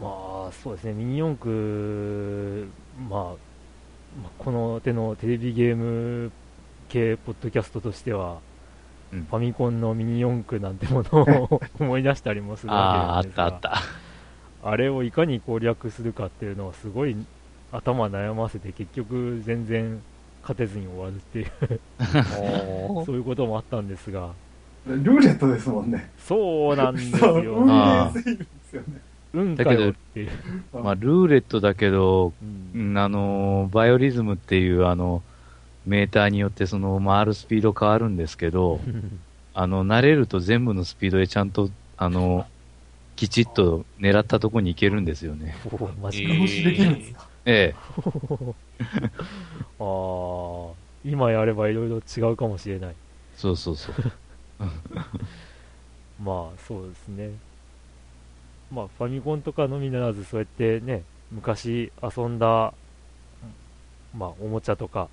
[0.00, 2.68] まあ、そうですね、ミニ四駆、
[3.10, 6.32] まあ、まあこの手のテレビゲーム
[6.88, 8.53] 系ポッドキャストとしては、うん
[9.28, 13.46] ファミコンのミニ四駆なんてものを 思い出したりもするああ、あわけですが。
[13.48, 14.68] ったあった。
[14.70, 17.16] あれをいかに攻略するかっていうのはすごい
[17.70, 20.00] 頭悩ませて結局全然
[20.42, 21.80] 勝てずに終わるっていう。
[23.04, 24.30] そういうこともあったんですが。
[24.86, 26.10] ルーレットですもんね。
[26.18, 29.00] そうなんですよ運あ営すぎるんですよね。
[29.32, 30.30] 運かよっていう、
[30.72, 32.32] まあ、ルーレットだけど、
[32.74, 32.88] うん。
[32.90, 35.22] うんあの、バイオリズムっていう、あの、
[35.84, 38.80] メーターによって、その、回るスピード変わるんですけど、
[39.52, 42.46] あの、慣れると全部のスピードでちゃんと、あの、
[43.16, 45.54] きちっと狙ったとこに行けるんですよね。
[45.66, 47.28] おマジか、えー無視できるんですか？
[47.46, 47.74] え
[49.78, 50.72] ああ
[51.04, 52.94] 今やればいろいろ違うかもしれないえ。
[53.36, 53.94] そうそうそう。
[56.22, 57.30] まあそうですね
[58.72, 62.72] まあファミコンとかのみならずそうやってね昔遊んだ
[64.16, 65.08] まあおもちゃとか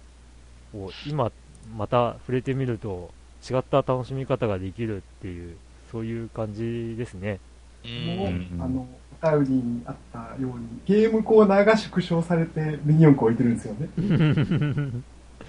[0.74, 1.32] を今
[1.76, 3.12] また触れてみると
[3.50, 5.56] 違った楽しみ方ができるっていう
[5.92, 7.40] そういう感じですね
[7.84, 7.88] う。
[8.18, 8.28] もう
[8.60, 8.88] あの、
[9.22, 13.90] お便りにあったように、ゲームコーナーが縮小されてミニ四駆置いてるんですよね。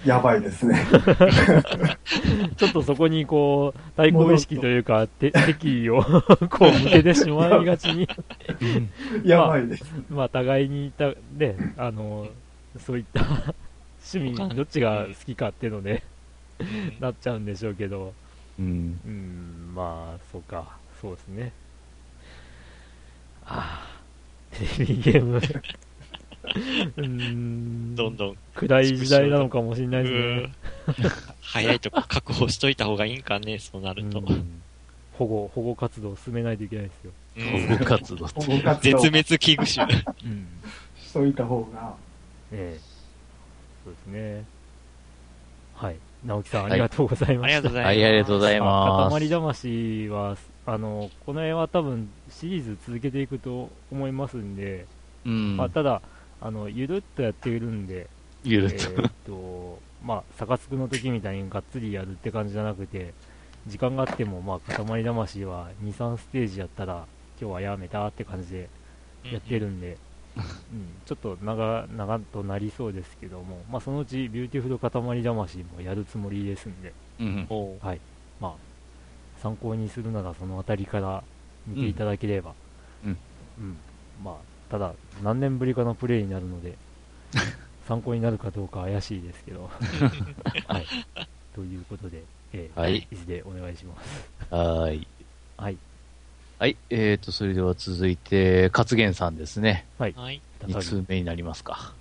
[0.05, 0.83] やばいですね。
[2.57, 6.01] ちょっとそこにこう対抗意識というかて敵意を
[6.49, 8.07] こう向けてしまいがちに
[9.23, 9.85] やばいです。
[10.09, 12.27] まあ、互いにいた、ね、あの、
[12.79, 13.23] そういった
[14.11, 16.03] 趣味、どっちが好きかっていうので、
[16.99, 18.13] なっちゃうんでしょうけど、
[18.59, 18.99] うん。
[19.05, 21.51] うん、まあ、そうか、そうですね。
[23.45, 23.87] あ
[24.51, 25.41] あ、テレビゲーム、
[26.97, 31.13] うん、どんどん、暗い時代なのかもしれないですね。
[31.41, 34.19] 早いとこ確保しといた方がいいんかね、そうなると。
[34.19, 34.61] うん
[35.13, 37.11] 保護、保護活動を進めないといけないですよ。
[37.37, 38.25] うん保護活動。
[38.25, 40.03] 保護活動絶滅危惧種。
[40.25, 40.47] うん。
[40.99, 41.95] しといた方が、
[42.51, 42.92] ええ。
[43.83, 44.45] そうですね。
[45.75, 45.95] はい。
[46.25, 47.57] 直樹さん、はいありがとうございました。
[47.57, 47.85] ありがとうございます。
[47.87, 49.19] はい、ありがとうございます。
[49.19, 54.85] 塊魂は、あの、この辺は多分シリーズ続けていくと思いますんで、
[55.25, 55.57] うん。
[55.57, 56.01] まあ、ただ、
[56.41, 58.07] あの、ゆるっとやっているんで、
[58.43, 63.13] ゆるっえーっと、まあ、サカツクの時みたいにがっつりやるって感じじゃなくて、
[63.67, 67.05] 時間があっても、まあ、塊魂は2、3ステージやったら、
[67.39, 68.69] 今日はやめたって感じで
[69.31, 69.97] やってるんで、うん、
[71.05, 74.89] ちょっと長、長となりそうですけども、まあ、そのうちビューティフル塊
[75.23, 77.47] 魂もやるつもりですんで、うん。
[77.49, 77.99] おはい。
[78.39, 78.53] まあ、
[79.41, 81.23] 参考にするならそのあたりから
[81.67, 82.53] 見ていただければ。
[83.05, 83.17] うん。
[83.59, 83.77] うん。
[84.23, 84.35] まあ、
[84.71, 84.93] ただ、
[85.23, 86.75] 何年ぶりかのプレイになるので、
[87.87, 89.69] 参考になるかどうか怪しいですけど。
[90.67, 90.85] はい。
[91.53, 94.31] ということで、えー、はいいつでお願いします。
[94.49, 95.07] はーい。
[95.57, 95.77] はい。
[96.63, 96.77] はい。
[96.89, 99.85] えーと、それでは続いて、勝元さんですね。
[99.97, 100.13] はい。
[100.15, 100.41] はい。
[100.61, 101.93] 2通目になりますか。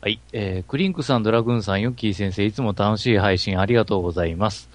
[0.00, 0.20] はい。
[0.32, 4.68] えー、クリンクさん、ドラグーンさん、ヨッキー先生、いつも楽しい配信ありがとうございます。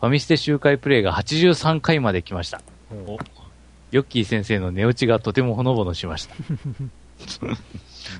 [0.00, 2.62] ファミステ周回プレイが83回まで来ました。
[2.90, 3.18] お
[3.90, 6.34] ヨッキー先生の寝落ちがとてもほのぼのしました。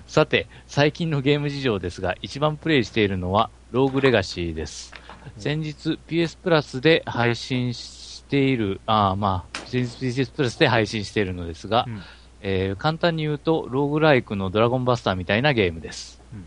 [0.07, 4.93] さて、最近のゲーム事情ですが、一番プレイしているのは、ローグレガシーです。
[5.39, 8.02] 先日 PS プラスで配信し
[8.33, 12.01] ている、ああ、まあ、先日 PS プラスで配信しているのですが、うん
[12.41, 16.21] えー簡単に言うと、ローグライクのドラゴンバスターみたいなゲームです。
[16.33, 16.47] うん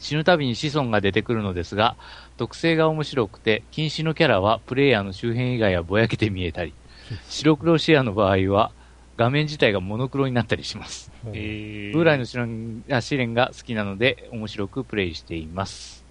[0.00, 1.94] 死ぬたびに子孫が出てくるのですが、
[2.38, 6.72] 特性が面白くて、禁止のキャラはプレイヤーの周辺以外はぼやけて見えたり、
[7.28, 8.72] 白黒シェアの場合は、
[9.18, 11.12] 画面自体がモノクロになったりします。
[11.34, 16.06] えー、ブーライの試練が好きなので、面白くプレイしています。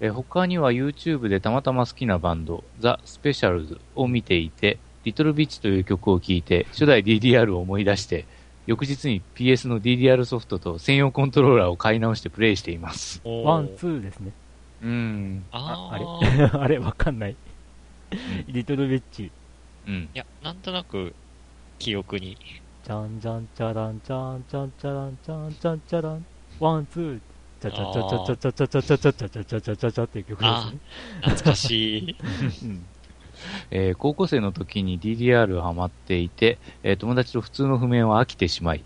[0.00, 8.26] えー他には YouTube でたまたま好きなバンド、ザ・スペシャルズを見ていて、リトルビッチという曲を聴いて、初代 DDR を思い出して、
[8.66, 13.20] 翌日に PS の DDR ソフトと専用コントローラーを買い直してプレイしています。
[13.24, 14.32] ワン、ツーですね。
[14.82, 15.44] うん。
[15.52, 17.36] ああーれ あれわかんない。
[18.48, 19.30] リトルビッチ。
[19.86, 19.94] うん。
[20.14, 21.14] いや、なんとなく、
[21.78, 22.36] 記憶に。
[22.84, 26.24] じゃんじゃんちゃらんちゃんちゃんちゃらんちゃんちゃんちゃらん。
[26.58, 27.20] ワン、ツー。
[27.60, 30.78] ちゃちゃちゃちゃちゃちゃちゃちゃちゃちゃちゃちゃちゃちゃっていう曲ですね。
[31.22, 32.16] 懐かしい。
[32.64, 32.86] うん
[33.70, 38.84] えー高校生の時に DDR をハマっていて、えー友達と普通の譜面は飽きてしまい、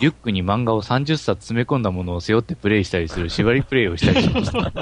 [0.00, 4.72] リュックに漫画を30冊詰め込んだものを背負ってプレイしたりする縛りプレイをしたりしました。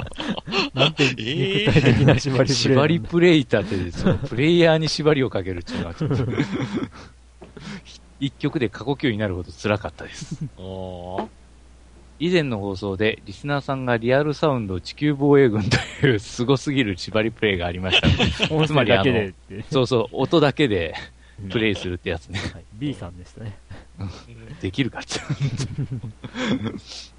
[0.73, 6.23] なんて肉体的な縛りプレイなんだ縛りプレイたって、そのプレイヤーに縛りをかけるっていうのはちょっと
[8.19, 10.37] 一曲で過呼吸になるほど辛かったです。
[12.17, 18.23] 以前の放送でリスナーさんがリアルサウンド地球防衛軍という凄すぎる縛りプレイがありましたので、
[18.55, 19.65] 音声だけでって。
[19.69, 20.95] そうそう、音だけで
[21.49, 22.39] プレイするってやつね。
[22.53, 23.57] はい B さんでしたね。
[24.61, 25.19] できるかって。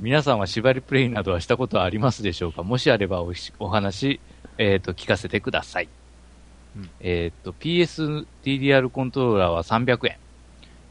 [0.00, 2.62] 皆さんは縛りプレイなどはしたことはありますでしょうか？
[2.62, 4.20] もしあればおしお話、
[4.56, 5.88] えっ、と、聞かせてください。
[6.76, 10.16] うんえっ、と、PS DDR コントローラーは300円。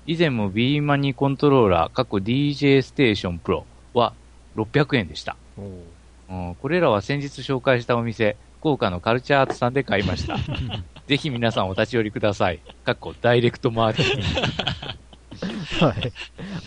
[0.08, 3.66] 以前も B マニコントローラー、過去 DJ ステーションプロ
[4.00, 4.14] は
[4.56, 5.36] 600円でした。
[5.58, 10.38] うん、これらは先日紹介したお店、福岡のカルチャーアーツさんで買いました。
[11.08, 12.60] ぜひ皆さんお立ち寄りください。
[12.84, 15.86] かっこダイレクトマーケティング。
[15.86, 16.14] はい。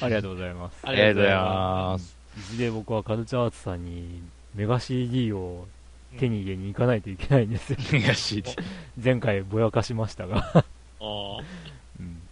[0.00, 0.78] ありがとうございます。
[0.84, 2.16] ありがとうございます。
[2.38, 4.22] いずれ僕はカルチャーアーツさんに
[4.54, 5.66] メガ CD を
[6.18, 7.78] 手に入れに行かないといけないんですよ。
[7.92, 8.44] メガ CD。
[9.02, 10.52] 前回ぼやかしましたが。
[10.54, 11.44] あー
[12.00, 12.22] うん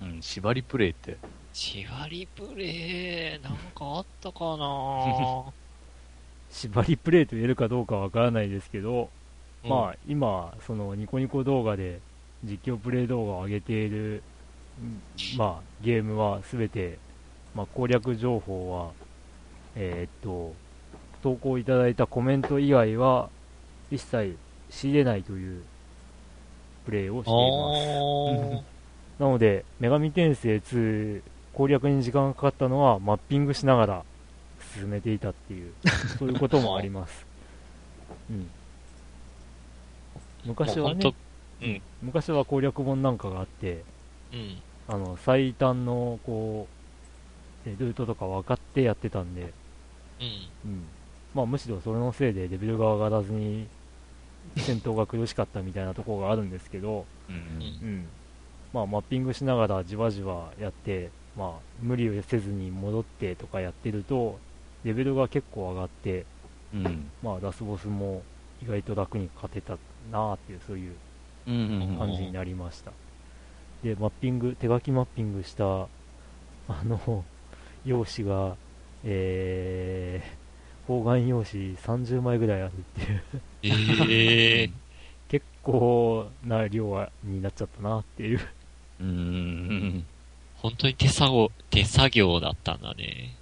[0.00, 1.16] うん、縛りプレイって。
[1.58, 5.44] 縛りプレイ、なんかあったかな？
[6.50, 9.10] 縛りプレイと言えるかどうかわからないですけど、
[9.64, 9.70] うん。
[9.70, 11.98] まあ今、そのニコニコ動画で
[12.44, 14.22] 実況プレイ動画を上げている、
[14.80, 15.02] うん
[15.36, 16.96] まあゲームはすべて、
[17.56, 18.92] まあ攻略情報は、
[19.74, 20.54] えーっと、
[21.24, 23.30] 投稿いただいたコメント以外は
[23.90, 24.38] 一切
[24.70, 25.64] 仕入れないという
[26.84, 27.34] プレイをしてい
[28.54, 28.62] ます。
[28.62, 28.64] あ
[29.24, 31.22] なので、女神転生2
[31.58, 34.04] 攻略に時間がかかったのはマッピングしながら
[34.76, 35.72] 進めていたっていう、
[36.16, 37.26] そういうこともあります。
[38.30, 38.36] うん。
[38.36, 38.42] ー
[40.46, 41.12] 昔はねもう
[41.60, 43.82] ほん昔は攻略本なんかがあって、
[44.32, 44.62] うん。
[44.86, 46.68] あの、最短の、こ
[47.66, 49.52] う、えルートとか分かってやってたんで、
[50.20, 50.70] うん。
[50.70, 50.84] うん。
[51.34, 53.66] まあむしろそれのせいでレベルが上がらずに
[54.56, 58.08] 戦闘が苦しかったみたいなところがあるんですけど、うんうん、
[58.72, 64.38] まあ、マッピングしながらじわじわやって、まあ、無理をせずに戻ってとかやってると、
[64.84, 66.24] レベルが結構上がって、
[66.74, 67.10] うん。
[67.22, 68.22] まあ、ラスボスも
[68.62, 69.74] 意外と楽に勝てた
[70.10, 70.94] なあっていう、そういう。
[71.98, 72.92] 感じになりました。
[73.82, 75.64] で、マッピング、手書きマッピングした、
[76.68, 77.24] あの、
[77.84, 78.56] 用紙が、
[79.04, 82.74] えー、方眼用紙30枚ぐらいあるっ
[83.60, 83.74] てい
[84.06, 84.70] う、ええ
[85.28, 88.40] 結構な量はになっちゃったなっていう。
[89.00, 90.06] うん。
[90.60, 93.34] 本当に手作業、手作業だったんだね。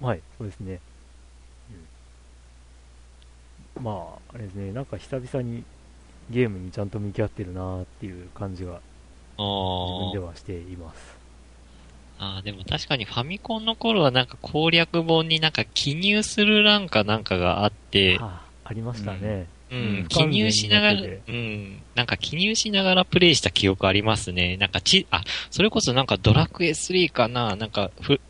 [0.00, 0.80] はい、そうですね。
[3.76, 5.64] うん、まあ、あれですね、なんか久々に
[6.30, 8.78] ゲームにちゃんと向き合ってるなーっていう感じがあ
[9.38, 11.16] 自分でーはしています。
[12.18, 19.46] あー、でも確かにファミコンの頃はなんか攻略本になんか記入する欄かなんかがあって、はあ、ありましたね。
[19.61, 24.58] ううんん、記入しながら、うん、なんか記入しながらプレイした記憶ありますね。
[24.58, 28.20] なんかち、あ、それこそなんかドラクエ3かななんかふ、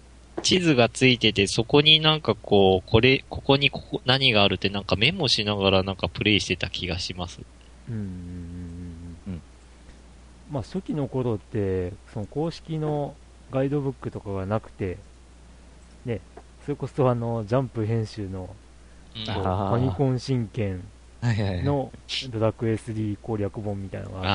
[0.43, 7.41] 地図がついてて、そこになんかこう、これ、ここにここ何があるってなんかメモしながらなんかプレイしてた気がします。
[7.89, 9.43] うんうん。
[10.51, 13.17] まあ初期の頃って、その公式の
[13.51, 14.99] ガイドブックとかがなくて、
[16.05, 16.21] ね、
[16.65, 18.55] それこそあの、ジャンプ編集の
[19.15, 20.85] うんファミコン神剣。
[21.61, 21.93] の
[22.31, 24.31] ドラクエ3攻略本みたいなのがあっ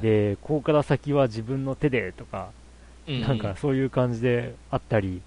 [0.00, 2.52] て、で、ここから先は自分の手でとか、
[3.18, 5.22] なんか、そういう感じであったり、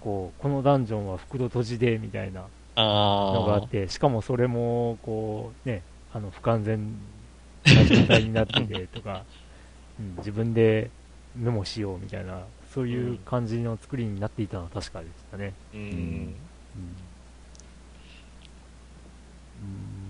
[0.00, 2.42] こう、このダンジョンは袋閉じでみたいな
[3.32, 6.78] のがああって、しかもそれも、こう、ね、あの、不完全
[7.72, 9.24] な状態になっててとか、
[9.98, 10.90] うん、自分で
[11.34, 15.52] メモしようみたいな、そういう感じの作りになっていたのは確かでしたね。
[15.72, 15.96] あ、ううん。
[15.96, 16.50] ん。
[16.76, 17.12] うん、
[19.56, 20.05] うーん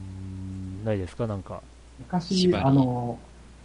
[0.87, 1.27] ないですか？
[1.27, 1.63] なんか。
[1.99, 3.19] 昔あの、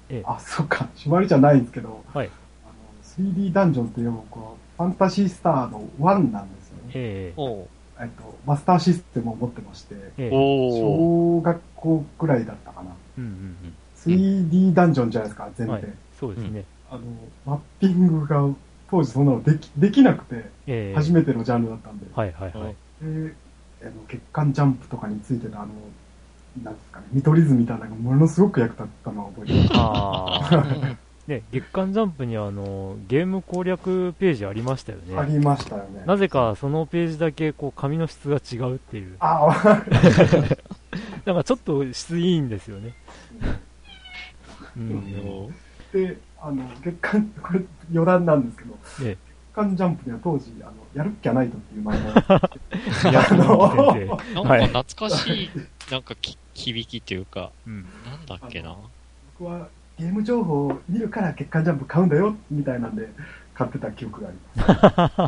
[0.09, 2.29] ええあ、そうか、縛りじゃないんですけど、はい。
[2.65, 6.91] あの 3D ダンジョンっていうこう、ファンタジースターの1なんですよね。
[6.95, 7.67] ええ
[7.99, 12.91] えっと、マスターシステムを持ってまして、ええ小学校くらいだったかな。
[13.17, 15.93] うんうんうん 3D ダンジョンじゃないですか、全はい編。
[16.19, 16.65] そうですね。
[16.89, 17.01] あの、
[17.45, 18.49] マッピングが
[18.89, 22.07] 当時そんなのできできなくて、ええ初めてのジャンルだったんで。
[22.13, 22.75] はいはいはい。
[23.03, 23.35] で、
[23.83, 25.71] あの月刊ジャンプとかについてたあの、
[26.63, 29.69] なんですかね、見取り図みたいなのがものすごく役立ったのを覚えてます。
[29.73, 30.97] ああ。
[31.27, 35.17] ね、月刊ジャンプにあの、ゲーム攻略ページありましたよね。
[35.17, 36.03] ありましたよね。
[36.05, 39.15] なぜかそのページだけこう紙の質が違うっていう。
[39.19, 39.47] あ、
[41.25, 42.93] なんかちょっと質いいんですよね。
[44.75, 45.55] うん。
[45.93, 47.61] で、あの、月刊、これ
[47.93, 49.17] 余談なんですけど、え
[49.53, 51.91] 月刊ジャンプには当時、あの、やるっきゃないとっていう漫
[53.03, 53.11] 画。
[53.11, 54.43] やあの。
[54.43, 55.49] なんか懐かしい、
[55.91, 57.85] なんかき響きっていうか、うん。
[58.05, 58.75] なんだっけな？
[59.39, 63.07] 僕はゲーム情報を見るから月刊ジャンプ買うんだよ、みたいなんで、
[63.53, 64.37] 買ってた記憶があり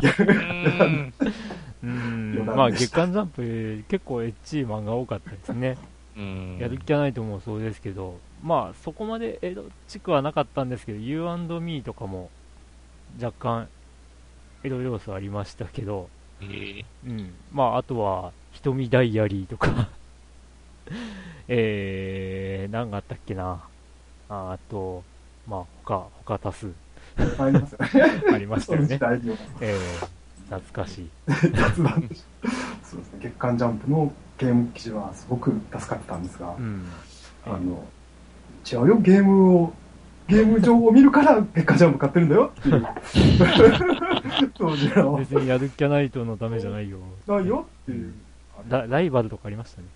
[0.02, 0.22] す。
[1.82, 2.46] うん。
[2.46, 5.76] まあ月刊ジャンプ結構エッチい漫画多かったですね。
[6.16, 12.30] うんやる気はないともそうですけど、まあそこまでエロチクはなかったんですけど、You&Me とかも
[13.20, 13.68] 若干
[14.62, 16.08] エロ要素ありましたけど、
[16.40, 17.34] えーうん。
[17.52, 19.88] まああとは、瞳ダイアリーとか、
[21.48, 23.60] えー、何があったっけな。
[24.28, 25.02] ああと、
[25.46, 26.72] まあ他、他多数
[27.38, 28.22] ありますよね。
[28.32, 28.98] ありましたよね。
[29.60, 31.10] えー、懐かしい。
[31.52, 32.08] 雑談。
[32.82, 36.86] そうですね、月刊ジャンプのゲーム記事はすごく助かってたんですが、うん。
[37.46, 37.84] あの、
[38.70, 39.72] 違うよ、ゲームを、
[40.26, 42.86] ゲーム情報を見るから月刊ジャンプ買ってるんだよっていう。
[44.56, 46.98] 当時の、別にやる気はないとのためじゃないよ。
[47.26, 48.12] ないよっていう。
[48.68, 49.88] ラライバルとかありましたね。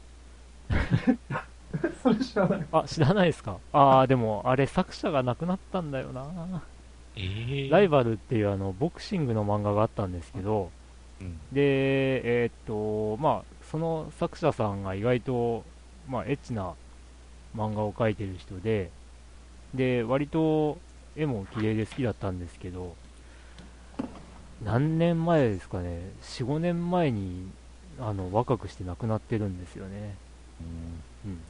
[2.03, 2.67] それ知らない。
[2.73, 3.59] あ、知らないですか？
[3.73, 6.63] ああ、でも、あれ作者が亡くなったんだよな。
[7.17, 10.71] えーライバルっていうあの、ボクシングの漫画があったんですけど、
[11.21, 15.65] うんで、えーっと、まあ、その作者さんが意外と、
[16.09, 16.75] まあ、エッチな
[17.57, 18.91] 漫画を描いてる人で、
[19.75, 20.79] で、割と
[21.17, 22.95] 絵も綺麗で好きだったんですけど、
[24.63, 27.49] 何年前ですかね、4、5年前に、
[28.01, 30.15] あの、若くして亡くなってるんですよね。
[31.27, 31.41] うん。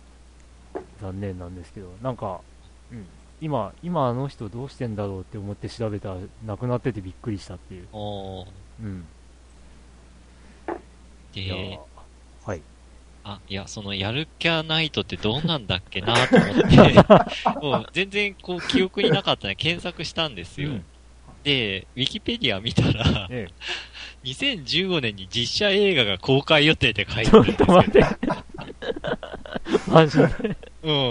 [1.01, 2.41] 残念なんですけど、なんか、
[2.93, 3.07] うん。
[3.41, 7.87] 今、今あの人どうしてんだろうって思って調べたら、亡くなっててびっくりしたっていう。
[8.83, 9.05] うん。
[11.35, 11.55] いや
[12.45, 12.63] はい。
[13.25, 19.55] あ、いや、その、やるキャナイトってどんなんだっけなと思って、 もう全然こう記憶になかったね。
[19.55, 20.71] 検索したんですよ。
[20.71, 20.85] うん
[21.45, 23.47] で、ウィキペディア見たら、え
[24.25, 28.48] 2015 年に実写映画が公開予定って書いえ、てあるんですよちょっと待って。
[29.87, 30.25] マジで。
[30.25, 30.31] うん、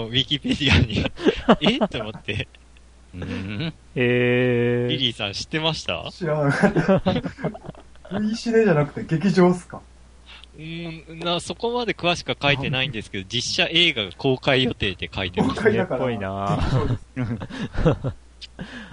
[0.06, 1.04] ウィキペディアに。
[1.60, 1.84] え？
[1.84, 2.48] って思って。
[3.14, 3.72] うん。
[3.94, 6.08] えー、リリーさん知ってました？
[6.12, 6.50] 知らな。
[8.20, 9.80] いいしねじゃなくて劇場っすか？
[10.56, 15.54] うーん、な、そこまで詳しくは書いてないんですけど、実写映画が公開予定って書いてます。
[15.54, 16.00] 公開だから。
[16.00, 17.06] っぽいなそうです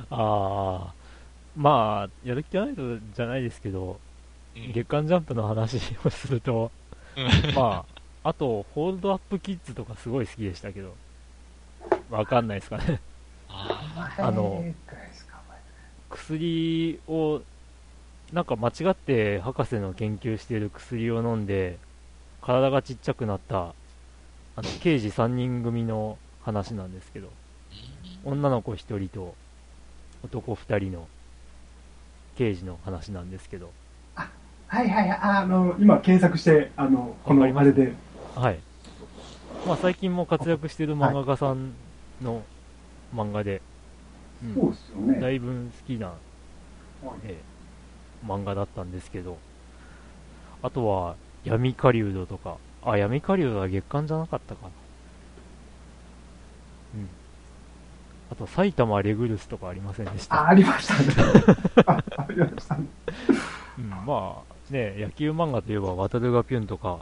[0.09, 0.95] あー。
[1.55, 2.82] まあ、やる気はないと
[3.16, 3.99] じゃないですけど、
[4.55, 6.72] うん月刊ジャンプの話をすると、
[7.18, 7.94] うんまあ、
[8.26, 10.95] あと、ホールドアップキッズとかすごい好きでしたけど、
[12.09, 12.99] わかんないですかね。
[13.47, 14.65] ああの
[16.09, 17.41] 薬を
[18.34, 21.78] なんか間違って博士の研究している薬を飲んで、
[22.41, 23.73] 体がちっちゃくなった、あ
[24.57, 27.30] の、刑事3人組の話なんですけど、
[28.23, 29.36] 女の子1人と
[30.23, 31.07] 男2人の
[32.39, 33.71] 刑事の話なんですけど、
[34.67, 37.93] はいはいはい、ああの、今検索して、あの、このあれで、
[38.36, 38.59] はい。
[39.65, 41.73] まあ最近も活躍している漫画家さん
[42.21, 42.43] の
[43.15, 43.61] 漫画で、
[44.43, 45.19] うんそうですよね。
[45.21, 46.13] だいぶ好きな、
[47.23, 47.55] ええ
[48.27, 49.38] 漫画だったんですけど、
[50.61, 54.69] あとは闇狩人とか、あ、闇狩人は月刊じゃなかったかな。
[56.95, 57.09] うん。
[58.31, 60.41] あと埼玉レグルスとかありませんでした。
[60.41, 61.43] あ、ありましたね。
[61.86, 62.86] あありましたね。
[63.77, 66.99] うん、まあね、野球漫画といえば渡るがピュンとか、うん、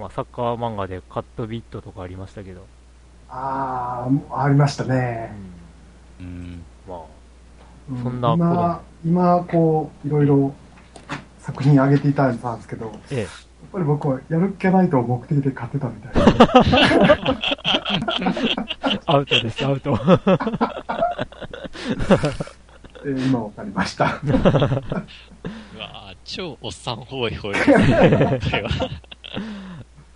[0.00, 2.68] まあサッカー漫画でカットビットとかありましたけど、
[3.28, 5.30] ああ、ありましたうね。
[5.32, 5.60] ん、
[6.20, 6.66] うん。
[6.86, 7.00] まあ、
[7.88, 10.56] うそんな頃今、今、こう、いろいろ
[11.38, 13.34] 作品上げていただいたんですけど、やっええ、
[13.72, 16.24] ぱり僕はやるっけないとを目的で買ってたみたいな。
[19.06, 19.98] アウトです、アウト。
[23.02, 24.20] えー今わかりました。
[25.72, 28.40] うわぁ、超おっさんホイホイですね。
[28.50, 28.64] これ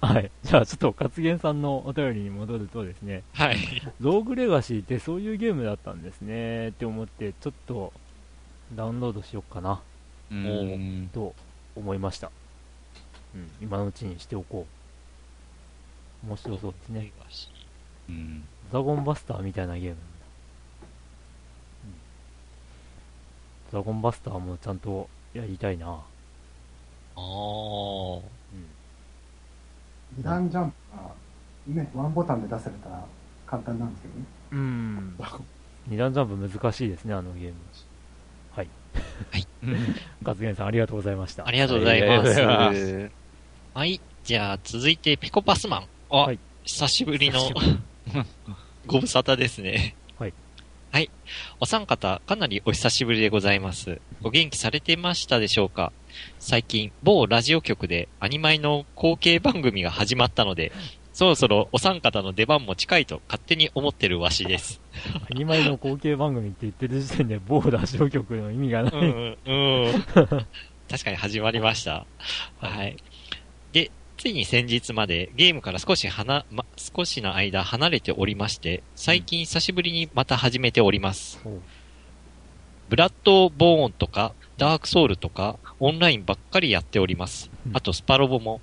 [0.07, 0.15] は。
[0.15, 0.31] はい。
[0.43, 3.57] じゃあちょっと、勝元さんのお便りに戻るとですね、はい。
[4.01, 7.93] ローグレガシーってそういうゲームだったんですねって思って、ちょっと
[8.75, 9.81] ダウンロードしようかな
[10.31, 11.11] うん。
[11.13, 11.35] と
[11.77, 12.31] 思いました。
[13.35, 14.67] うん、今のうちにしておこ
[16.25, 16.27] う。
[16.27, 17.13] 面白そうですね。
[18.09, 18.45] うん。
[18.73, 19.97] ドラゴンバスターみたいなゲーム。
[23.73, 26.01] ドラゴンバスターもちゃんとやりたいな。
[27.17, 28.23] あー。
[30.17, 30.23] うん。
[30.23, 33.05] 二段ジャンプが、ね、ワンボタンで出されたら
[33.47, 34.25] 簡単なんですけどね。
[34.53, 35.17] うん。
[35.89, 37.55] 二段ジャンプ難しいですね、あのゲーム。
[38.53, 38.69] はい。
[39.31, 39.47] はい。
[40.23, 41.47] 勝元さんありがとうございました。
[41.47, 43.11] ありがとうございまありがとうございす。
[43.75, 44.01] はい。
[44.23, 45.85] じゃあ、続いて、ピコパスマン。
[46.11, 47.41] あ、はい久しぶりの
[48.87, 49.95] ご無沙汰ですね。
[50.95, 51.01] はい。
[51.01, 51.11] はい。
[51.59, 54.01] お三方、かなりお久しぶりでございます。
[54.23, 55.93] お元気されてましたでしょうか？
[56.39, 60.71] 最近、某ラジオ局でアニマイの後継番組が始まったので、
[61.13, 64.81] そろそろお三方の出番も近いと勝手に思ってるわしです。
[65.29, 68.93] アニマイの後継番組って言ってる時点で某ラジオ局の意味がない。
[68.93, 69.93] うん、うん。
[70.89, 72.07] 確かに始まりました。
[72.59, 72.97] はい。
[73.73, 73.91] で、
[74.25, 81.39] ついに先日までゲームから少しはな、ま、少しの間離れておりまして、最近久しぶりにまた始めております。
[81.45, 81.61] おう
[82.89, 87.69] ブラッドボーンとか、ダークソウルとか、オンラインばっかりやっておりますう。
[87.69, 88.63] んあとスパロボも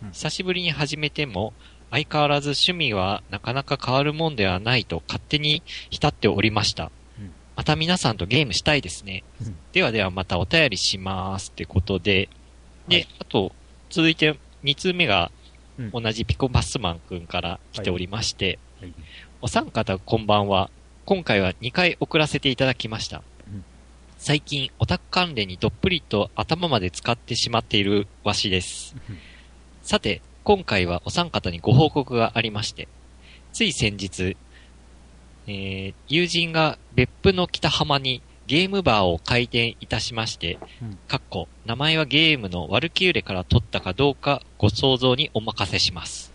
[0.00, 0.10] うん。
[0.12, 1.54] 久しぶりに始めても、
[1.90, 7.32] 相変わらず趣味はなかなか変わるもんではないと勝手に浸っておりましたうん。
[7.56, 9.56] また皆さんとゲームしたいですねうん。
[9.72, 12.28] ではではまたお便りしますってことで、
[12.86, 13.50] で、はいあと、
[13.90, 15.30] 続いて2通目が
[15.78, 18.94] うん同じピコバスマンくんから来ておりまして、はい
[19.42, 20.70] お三方こんばんは。
[21.06, 23.22] 今回は2回送らせていただきました。
[23.48, 23.64] うん
[24.18, 28.94] 最近、オタク関連にどっぷりと頭まで使ってしまっているわしです。
[29.82, 32.86] さて、今回はお三方にご報告がありまして、
[33.54, 34.36] つい先日、
[35.46, 38.20] えー友人が別府の北浜に
[38.50, 46.32] ゲームバーを開店いたしまして、うんかっこ、名前はゲームのワルキューレから取ったかどうかご想像にお任せします。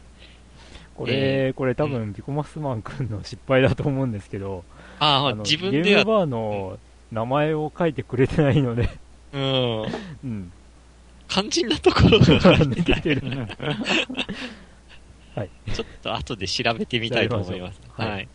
[0.95, 4.63] これ、これ多分、ピコマスマン君の失敗だと思うんですけど、
[4.97, 6.79] ああ、の自分では、ゲームバーの
[7.11, 8.89] 名前を書いてくれてないので、
[9.33, 9.81] うん、
[10.23, 10.51] うん。
[11.27, 12.25] 肝心なところが
[12.59, 13.23] 抜けてる。
[15.73, 17.81] ちょっと後で調べてみたいと思います。
[17.91, 18.27] はいはい。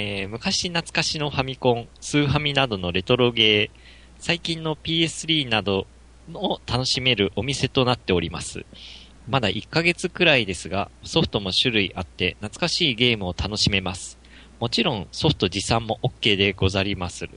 [0.00, 3.80] えー昔懐かしのファミコン、スーファミなどのレトロゲー、
[4.20, 5.88] 最近の PS3 など
[6.34, 8.64] を楽しめるお店となっております。
[9.28, 14.18] まだ1ヶ月くらいですが、ソフトも種類あって懐かしいゲームを楽しめます。
[14.60, 17.32] もちろんソフト持参も OK でござりまする。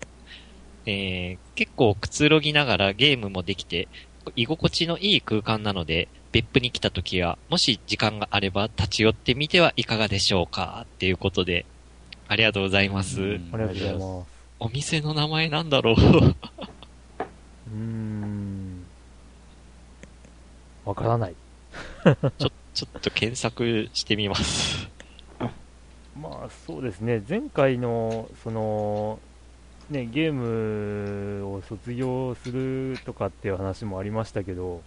[0.85, 3.87] えー結構くつろぎながらゲームもできて、
[4.35, 10.85] 居心地のいい空間なので、別府に来た時は、もし時間があれば立ち寄ってみてはいかがでしょうか？
[10.85, 11.65] っていうことで、
[12.31, 13.21] ありがとうございます。
[13.21, 14.27] うんありがとうございます。
[14.61, 18.85] お店の名前なんだろううーん。
[20.85, 21.35] わからない。
[22.39, 24.87] ちょ、ちょっと検索してみます。
[26.17, 29.19] まあそうですね、前回のその、
[29.89, 34.81] ね、ゲームを卒業するとかっていう話もありましたけど、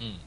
[0.00, 0.18] うん。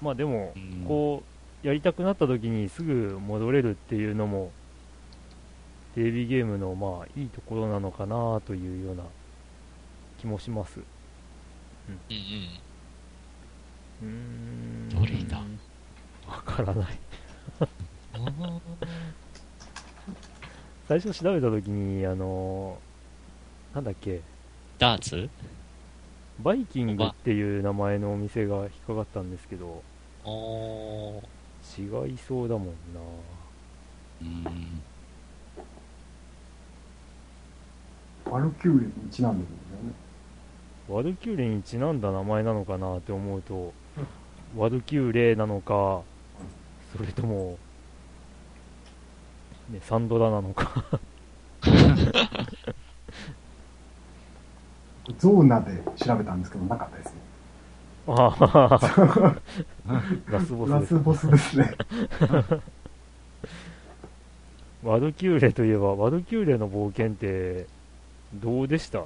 [0.00, 1.24] まあでもう、んこ
[1.64, 4.52] う、やりたくなった時にすぐ戻れるっていうのも、
[5.94, 9.04] テレビゲームのまあいいところなのかなというような
[10.18, 10.80] 気もします。
[11.88, 12.00] うん
[14.02, 14.88] うん。
[14.90, 14.94] う。
[15.00, 15.40] どれだ
[16.26, 16.86] わからない。
[20.88, 24.20] 最初調べたときに、あのーなんだっけ、
[24.78, 25.28] ダーツ？
[26.40, 29.82] バイキングっていう名前のお店が引っかかったんですけど。
[31.78, 32.72] 違いそうだもんな。
[34.22, 34.82] うん。
[38.30, 39.92] ワルキューレにちなんでるんですよね。
[40.88, 43.72] ワルキューレにちなんだ名前なのかなって思うと、
[44.56, 46.02] ワルキューレなのか、
[46.96, 47.58] それとも、
[49.70, 50.84] ね、サンドラなのか。
[55.18, 57.20] ゾーナで調べたんですけど、なかったですね。
[58.06, 59.38] ああ、
[60.30, 60.98] ラスボスですラス。
[60.98, 61.74] ボスですね。
[64.82, 67.66] ワルキューレといえば、ワルキューレの冒険って、
[68.42, 69.02] どうでした？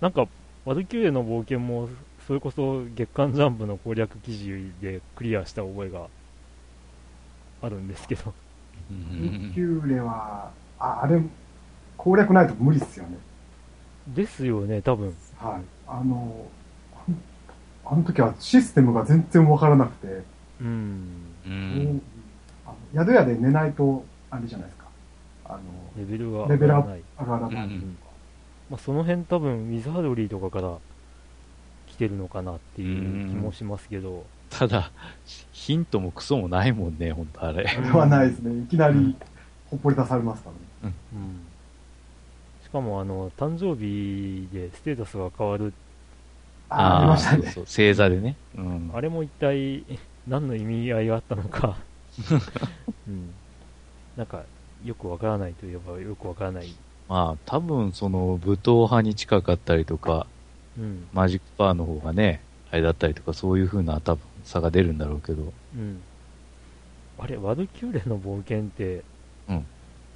[0.00, 0.26] なんか、
[0.64, 1.88] ワルキューレの冒険も、
[2.26, 6.06] それこそ月刊ジャンプの攻略記事でクリアした覚えが
[7.62, 8.32] あるんですけど。
[8.90, 11.20] うワルキんューレは、あ、あれ、
[11.96, 13.18] 攻略ないと無理っすよね。
[14.08, 15.14] ですよね、多分。
[15.38, 15.62] はい。
[15.86, 16.46] あの、
[17.84, 20.22] あの時はシステムが全然わからなくて、
[20.60, 21.24] うん。
[21.46, 22.02] うん
[25.48, 25.58] あの
[28.70, 30.76] まあ、その辺多分、ウィザードリーとかから
[31.86, 34.90] 来てるのかなっていう気もしますけど、ただ、
[35.52, 37.66] ヒントもクソもないもんね、ほんとあれ。
[37.66, 38.62] あれはないですね。
[38.62, 39.16] いきなり、
[39.70, 40.50] ほっぽり出されますか
[40.82, 40.94] らね。
[41.12, 41.40] うん。
[42.64, 45.72] しかも、あの、誕生日でステータスが変わる、
[46.70, 47.42] あ、ありましたね。
[47.44, 48.36] そうそう、星座でね。
[48.56, 48.90] うん。
[48.94, 49.84] あれも一体
[50.26, 51.76] 何の意味合いがあったのか、
[53.08, 53.30] うん。
[54.16, 54.42] なんか、
[54.84, 56.74] よくわからないといえばよくわからない。
[57.08, 60.26] まあ、多分、その、武闘派に近かったりとか、
[60.78, 61.08] うん。
[61.12, 65.52] マジックパーの方がね、あれだったりとか、そういう風な多分差が出るんだろうけど。
[65.74, 66.00] うん。
[67.18, 69.02] あれ、ワルキューレの冒険って、
[69.48, 69.66] うん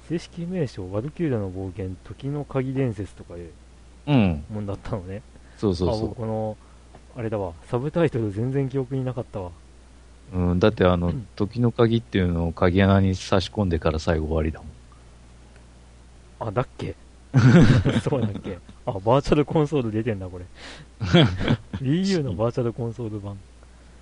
[0.09, 3.49] 正式名称、ワルキューレの冒険、時の鍵伝説とかいう
[4.07, 4.43] うん。
[4.49, 5.21] もんだったのね。
[5.55, 6.57] あ、そうそうそ僕この、
[7.15, 9.51] あれだわ、サブタイトル全然記憶になかったわ。
[10.33, 10.37] う。
[10.37, 14.67] うん、だってあのうん、 時の鍵っていうのを鍵穴に差し込んでから最後終わりだもん。
[16.47, 16.95] あ、だっけ？
[18.03, 18.57] そうだっけ？
[18.85, 20.45] あ、バーチャルコンソール出てんだ、これ。
[21.81, 23.37] Wii U のバーチャルコンソール版。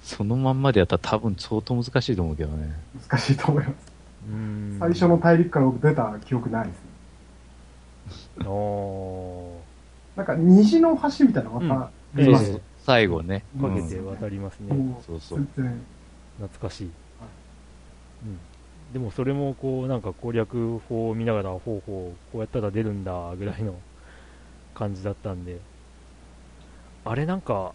[0.04, 2.74] そのまんまでやったら多分相当難しいと思うけどね。
[3.10, 3.76] 難しいと思います。
[4.30, 4.78] うーん。
[4.80, 6.82] 最初の大陸から僕出た記憶ないですね。
[8.42, 9.52] あー
[10.18, 12.62] なんか虹の橋みたいなのまたうん出ますねそうそう。
[12.84, 13.44] 最後ね。
[13.62, 14.74] かけうんて渡りますね。
[14.76, 15.82] もそうそう全然。
[16.40, 16.84] 懐かしい。
[16.86, 16.92] うん。
[18.94, 23.76] でもそれもこう、なんか攻略法を見ながら、ほうほう、こうやったら出るんだ、ぐらいの
[24.76, 25.60] 感じだったんで。
[27.06, 27.74] あれなんか、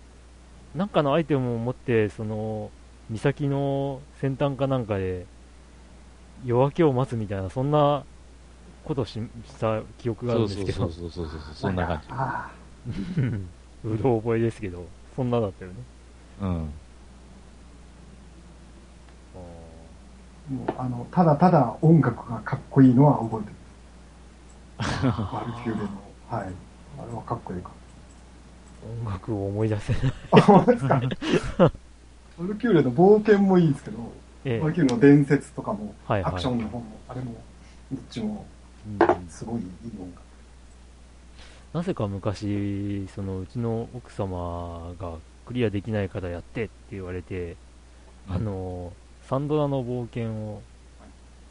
[0.75, 2.71] なんかのアイテムを持って、その、
[3.11, 5.27] 岬の先端かなんかで、
[6.45, 8.05] 夜明けを待つみたいな、そんな
[8.85, 9.21] ことしし
[9.59, 12.09] た記憶があるんですけどそう、そうそうそうそう、そんな感じ。
[13.89, 15.77] うろ覚えですけど、そんなだったよね。
[16.43, 16.71] うん。
[20.51, 23.57] もう、あの、ただただ音楽がかっこいいのは覚えてる。
[25.13, 25.89] バルキューレの。
[26.29, 26.53] はい。
[26.99, 27.71] あれはかっこいいか
[29.05, 30.03] 音楽を思い出せない。
[30.03, 30.13] ら。
[30.39, 31.01] あ、本当ですか。
[32.39, 34.13] バルキューレの冒険もいいですけど、
[34.45, 37.35] ええバルキューレの伝説とかも、はいはいアクションの方も、あれも、
[37.91, 38.47] どっちも
[38.87, 39.67] うんすごいいい
[39.99, 40.23] 音楽。
[41.73, 45.15] なぜか昔、そのうちの奥様が
[45.47, 47.57] クリアできないからやってって言われて、
[48.29, 48.93] うんあの、
[49.29, 50.63] サンドラの冒険を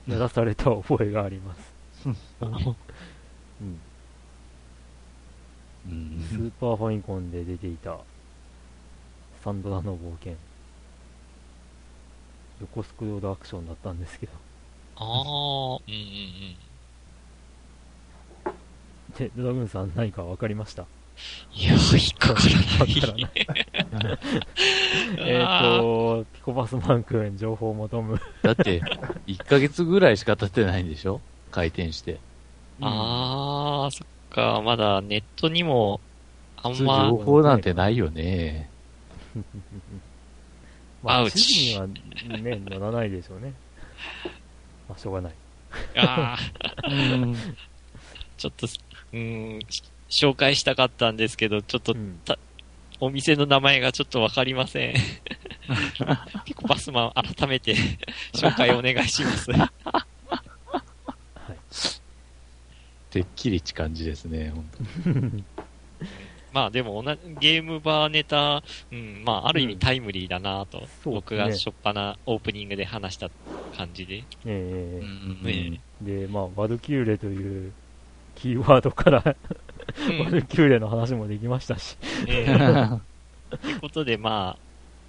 [0.08, 1.74] やらされた覚えがあります。
[2.06, 2.10] う
[3.66, 3.80] ん、
[5.88, 7.98] うんスーパーファミコンで出ていた
[9.44, 10.36] サンドラの冒険。
[12.62, 14.32] 横スクロールアクションだったんですけど。
[14.96, 16.00] ああ、うんうん
[19.12, 19.18] うん。
[19.18, 20.86] で、ドラグーンさん何かわかりました？
[21.56, 22.42] いやー、引っかか
[23.08, 24.18] らない。
[25.18, 28.20] えっと、ピコバスマン君、情報を求む。
[28.44, 28.82] だって、
[29.28, 31.22] 1ヶ月ぐらいしか経ってないんでしょ？
[31.52, 32.18] 開店して。
[32.82, 36.02] ああ、そっか、まだネットにも、
[36.58, 38.70] あんま情、報なんてないよね。
[41.04, 43.54] まあ、アウチ地図にはね、乗らないでしょうね。
[44.90, 45.34] まあ、しょうがない。
[45.98, 47.36] ああ、うん。
[48.38, 49.84] ちょっと、うーん、し
[50.16, 52.20] 紹介したかったんですけど、ちょっとうん
[53.02, 54.96] お店の名前がちょっとわかりません。
[56.46, 57.76] ピコバスマン、改めて
[58.34, 59.52] 紹介お願いします。
[59.52, 59.72] はい。
[63.10, 64.70] てっきりち感じですね、本
[65.04, 65.44] 当
[66.54, 73.30] まあでも同じゲームバーネタ、うん、まあある意味タイムリーだなと、そうですね僕が初っ端オープニングで話した
[73.76, 74.24] 感じで。
[74.46, 77.74] えうんねえで、まあ、ワルキューレという
[78.36, 79.36] キーワードから、
[80.20, 81.98] ワルキューレの話もできましたし。
[82.28, 83.00] えー
[83.50, 84.60] ということで、まあ、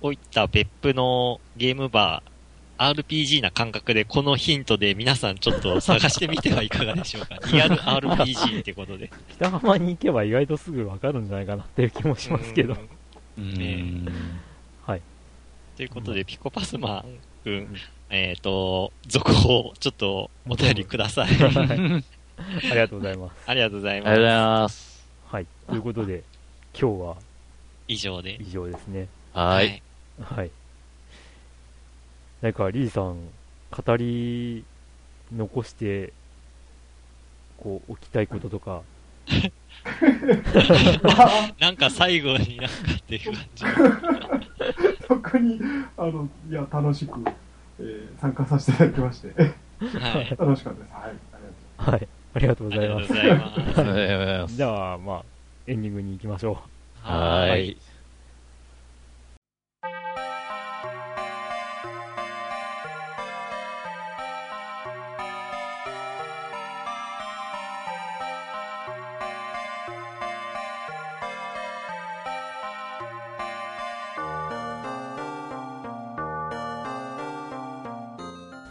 [0.00, 7.38] こういった別府のゲームバー、RPG な感覚で、このヒントで皆さんちょっと探してみてはいかがでしょうか。
[7.50, 9.10] リアル RPG ってことで。
[9.36, 12.76] 北浜に行けば意外とすぐわかるんじゃないかなっていう気もしますけど。
[13.38, 14.08] うんうん
[14.84, 15.02] はい。
[15.76, 17.68] ということで、ピコパスマン君、
[18.10, 21.28] えっ、と、続報、ちょっとお便りください。
[22.36, 23.36] はいありがとうございます。
[23.46, 24.62] ありがとうございありがとうございます。
[24.62, 25.06] ます。
[25.34, 25.46] はい。
[25.68, 26.22] ということで、
[26.78, 27.16] 今日は
[27.88, 28.36] 以上で。
[28.40, 29.08] 以上ですね。
[29.32, 29.82] はい。。
[30.20, 30.50] はい。
[32.42, 33.16] なんか、リーさん、
[33.70, 34.64] 語り
[35.34, 36.12] 残して、
[37.58, 38.82] こう、置きたいこととか、
[41.58, 43.64] なんか最後になんかっていう感じ。
[45.08, 45.60] 特に、
[45.96, 47.12] あの、いや、楽しく、
[47.78, 49.28] えー参加させていただきまして、
[49.98, 50.36] はい。
[50.38, 50.92] 楽しかったです。
[50.92, 51.10] はい。
[51.10, 51.28] ありがとうはい。
[51.32, 52.15] ありがとうございます。
[52.36, 53.12] ありがとうございます。
[53.14, 54.56] ありがとうございます。
[54.56, 55.24] じゃあ、まあ、
[55.66, 56.56] エンディングに行きましょう。
[57.00, 57.78] はーい。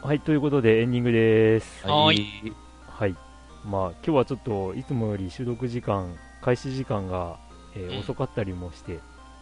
[0.04, 1.84] はい、ということでエンディングです。
[1.88, 2.54] はい
[2.88, 3.25] はい。
[3.66, 7.38] まあ、今日はちょっといつもより収録時間、開始時間が、
[7.76, 8.00] えーうん。
[8.00, 9.00] 遅かったりもして、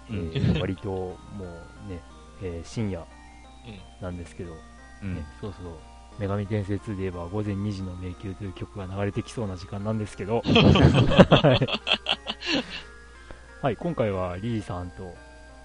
[0.10, 1.18] えうんー割とも
[1.88, 2.00] うね、
[2.42, 3.06] えー深夜うん。
[4.02, 4.54] なんですけど、
[5.04, 5.16] うん。
[5.16, 5.74] ね、そうそう、
[6.20, 11.68] 女神転生2で言えば午前2時の迷宮という曲が流れてきそうな時間なんですけど、 はい、
[13.62, 15.14] はい、今回はリーさんと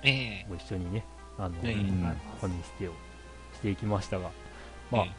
[0.03, 0.47] ええ。
[0.49, 1.05] ご一緒にね、
[1.39, 2.17] あの、ええうん。
[2.41, 2.93] ファミステを
[3.55, 4.31] していきましたが、
[4.91, 5.13] まあ、え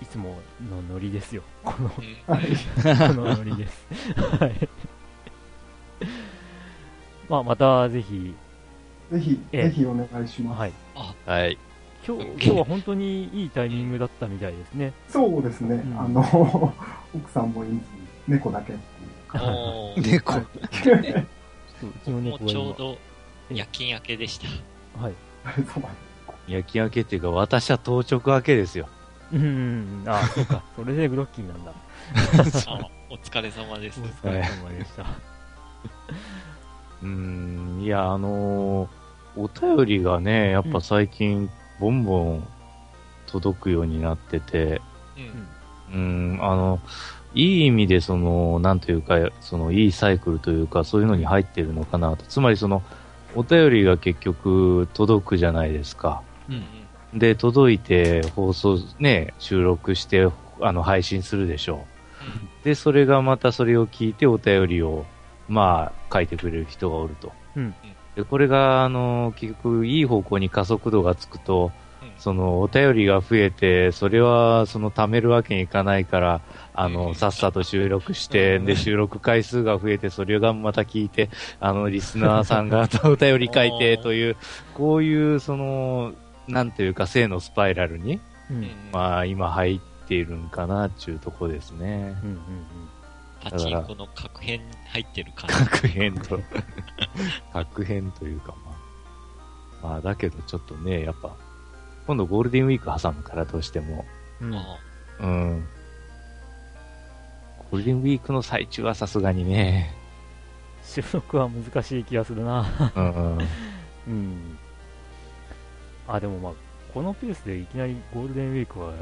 [0.00, 0.36] いつも
[0.70, 1.42] のノリですよ。
[1.64, 2.24] この、え
[3.08, 3.86] このノリです。
[4.40, 4.68] はい。
[7.28, 8.34] まあ、またぜひ、
[9.10, 10.60] ぜひ、ええぜひお願いします。
[10.60, 10.72] はい。
[11.26, 11.58] はい。
[12.06, 14.92] 今日、今日は本当にいいタイミングだったみたいですね。
[15.08, 16.74] そうですね、んあの、
[17.14, 17.80] 奥さんもいず、
[18.28, 18.76] 猫だけっ
[19.96, 20.32] ていう猫。
[20.32, 20.44] そう
[21.90, 22.98] うちのもう猫ちょうど
[23.50, 24.46] 夜勤明けでした。
[25.02, 25.14] はい。
[26.46, 28.88] 夜勤明けっていうか、私は当直明けですよ。
[29.32, 30.62] うんうんうん、あそうか。
[30.76, 31.72] それでグロッキーなんだ。
[31.72, 34.04] あ お疲れ様ですお。
[34.04, 35.02] 疲れ様でした。
[37.02, 38.88] うーん、いや、あのー
[39.36, 41.48] お便りがね、やっぱ最近、
[41.78, 42.48] ボンボン
[43.26, 44.82] 届くようになってて、
[45.92, 46.34] うん。
[46.34, 46.80] うん、あの、
[47.34, 52.24] いい意味でその、なんというか、その、いいサイクルというか、そういうのに入ってるのかなと。
[52.24, 52.82] つまりその、
[53.36, 56.22] お便りが結局届くじゃないですか。
[56.48, 56.64] うん。
[57.14, 60.28] で、届いて、放送、ね、収録して、
[60.60, 61.86] あの、配信するでしょ
[62.62, 62.64] う。
[62.64, 65.06] で、それがまたそれを聞いてお便りを、
[65.48, 67.32] まあ、書いてくれる人がおると。
[67.56, 67.74] うん。
[68.14, 72.10] で、これが、あの、結局、いい方向に加速度がつくと、うん。
[72.18, 76.40] その、お便りが増えて、それは、その、貯めるわけにいかないから、
[76.74, 76.92] あうん。
[76.92, 78.64] の、さっさと収録して、うん。
[78.66, 81.30] で、収録回数が増えて、それがまた聞いて、
[81.60, 84.36] あの、リスナーさんがお便り書いて、 という、
[84.74, 86.12] こういう、その、
[86.48, 88.20] なんていうか、正のスパイラルに、
[88.50, 88.56] うん。
[88.56, 88.70] うんうん。
[88.92, 92.16] まあ、今入っているんかな、っていうとこですね。
[92.22, 92.38] うんうん
[93.40, 95.54] パチンコの確変入ってる感じ。
[95.70, 96.40] 確変と、
[97.52, 99.86] 確変というか、まあ。
[99.90, 101.36] まあ、だけどちょっとね、やっぱ、
[102.06, 104.04] 今度ゴールデンウィーク挟むからどうしても、
[104.40, 104.54] うん。
[105.20, 105.68] うん。
[107.70, 109.94] ゴールデンウィークの最中はさすがにね、
[110.82, 112.66] 収録は難しい気がするな。
[112.96, 113.38] うん。
[114.08, 114.58] うん。
[116.08, 116.52] あ、でもまあ、
[116.92, 118.92] このペースでいきなりゴールデンウィークは、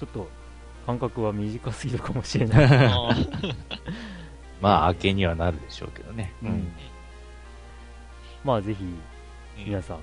[0.00, 0.28] ちょっと
[0.86, 2.86] 間隔は短すぎるかもしれない。
[2.86, 3.10] あ
[4.60, 6.32] まあ、明けにはなるでしょうけどね。
[6.42, 6.72] うん。
[8.42, 8.98] まあ、ぜひ、うん
[9.64, 9.98] 皆さん、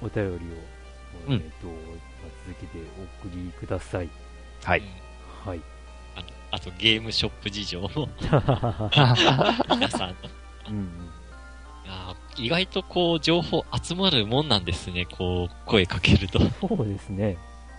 [0.00, 0.36] お便りを、
[1.28, 1.76] うんえっ、と、まあ
[2.46, 2.78] 続けて
[3.22, 4.08] お送りください。
[4.64, 4.80] はい。
[4.80, 5.06] うん
[5.46, 5.60] はい。
[6.50, 7.88] あとゲームショップ事情も
[9.70, 10.16] 皆さんの。
[10.70, 11.10] うん
[12.38, 15.06] 意外とこう情報集まるもんなんですね。
[15.06, 16.40] こう声かけると。
[16.60, 17.38] そうですね。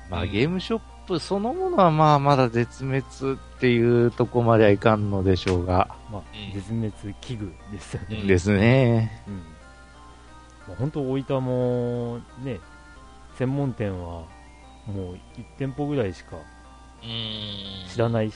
[0.09, 6.91] まあ、ゲームショップそのものはまあ、まだ絶滅っていうとこまではいかんのでしょうが、まあ、うん絶滅
[7.21, 8.17] 危惧ですよね。
[8.21, 9.23] うんですね。
[9.27, 9.35] うん。
[9.35, 12.59] まあ、本当、大分も、ね、
[13.37, 14.23] 専門店は、
[14.85, 16.37] もう1店舗ぐらいしか。
[17.89, 18.35] 知らないし、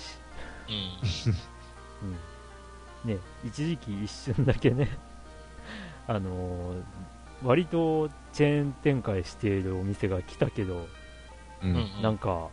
[2.04, 2.10] うん。
[2.10, 3.14] うん。
[3.14, 4.90] ね、一時期一瞬だけね、
[6.12, 6.84] あのー
[7.44, 10.88] 割とチェーン展開しているお店が来たけど、
[11.64, 11.70] うん。
[11.72, 12.50] うんなんか、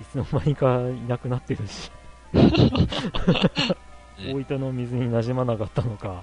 [0.00, 1.90] いつの間にかいなくなってるし、
[2.32, 2.50] ね
[4.32, 6.22] 大分の水に馴染まなかったのか、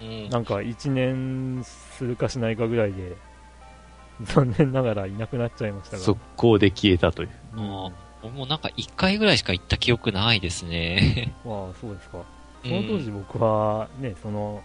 [0.00, 3.16] うんなんか1年するかしないかぐらいで、
[4.22, 6.02] 残念ながらいなくなっちゃいましたが。
[6.02, 7.30] 速攻で消えたという。
[7.56, 7.90] うん、あ
[8.22, 11.34] 僕もなんか一回ぐらいしか行った記憶ないですね。
[11.44, 12.18] まあ、そうですか。
[12.62, 14.62] その当時僕はね、その、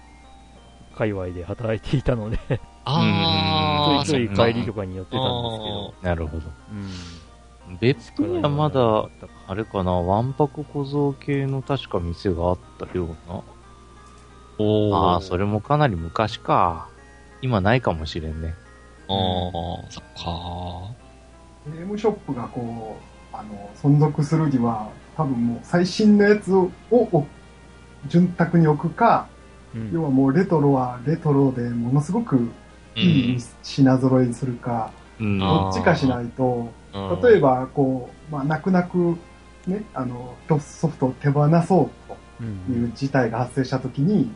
[0.98, 2.40] 界隈で働いていたので、
[2.86, 6.44] ああ、ちょいちょい帰りとかに寄ってたんですけど、なるほど。
[6.72, 7.78] うん。
[7.80, 9.10] 別府にはまだ、
[9.48, 13.42] あれかな、わんぱく小僧系の確か店があったような。
[14.60, 16.88] おーああ、それもかなり昔か。
[17.42, 18.56] 今ないかもしれんね。
[19.08, 20.92] ああ、そっか。
[21.68, 22.98] ゲームショップがこ
[23.34, 27.26] う、あの、存続するには、多分もう最新のやつをを
[28.08, 29.28] 潤沢に置くか、
[29.78, 32.50] うん要はもうレトロはレトロでものすごくう
[33.00, 33.42] いいん。
[33.64, 35.40] 品揃えにするか、うん。
[35.40, 39.18] どっちかしないと、うん例え、ばこう、まあ、泣く泣く、
[39.68, 44.32] ね、あの、ソフトを手放そううんという事態が発生したときに、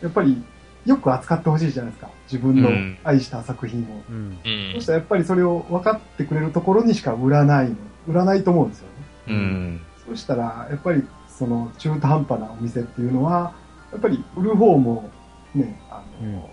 [0.00, 0.42] やっぱり
[0.86, 2.10] よく扱ってほしいじゃないですか。
[2.30, 4.02] 自分のうん愛した作品を。
[4.08, 4.16] うん。
[4.16, 7.76] うんそしたらやっぱりそれを分かってくれるところにしか売らないの。
[8.08, 8.92] 売らないと思うんですよね。
[9.28, 9.80] うん。
[10.06, 13.52] そうしたら、やっぱりその中途半端なお店っていうのは、や
[13.96, 15.10] っぱり売る方も
[15.54, 16.50] ね、あの、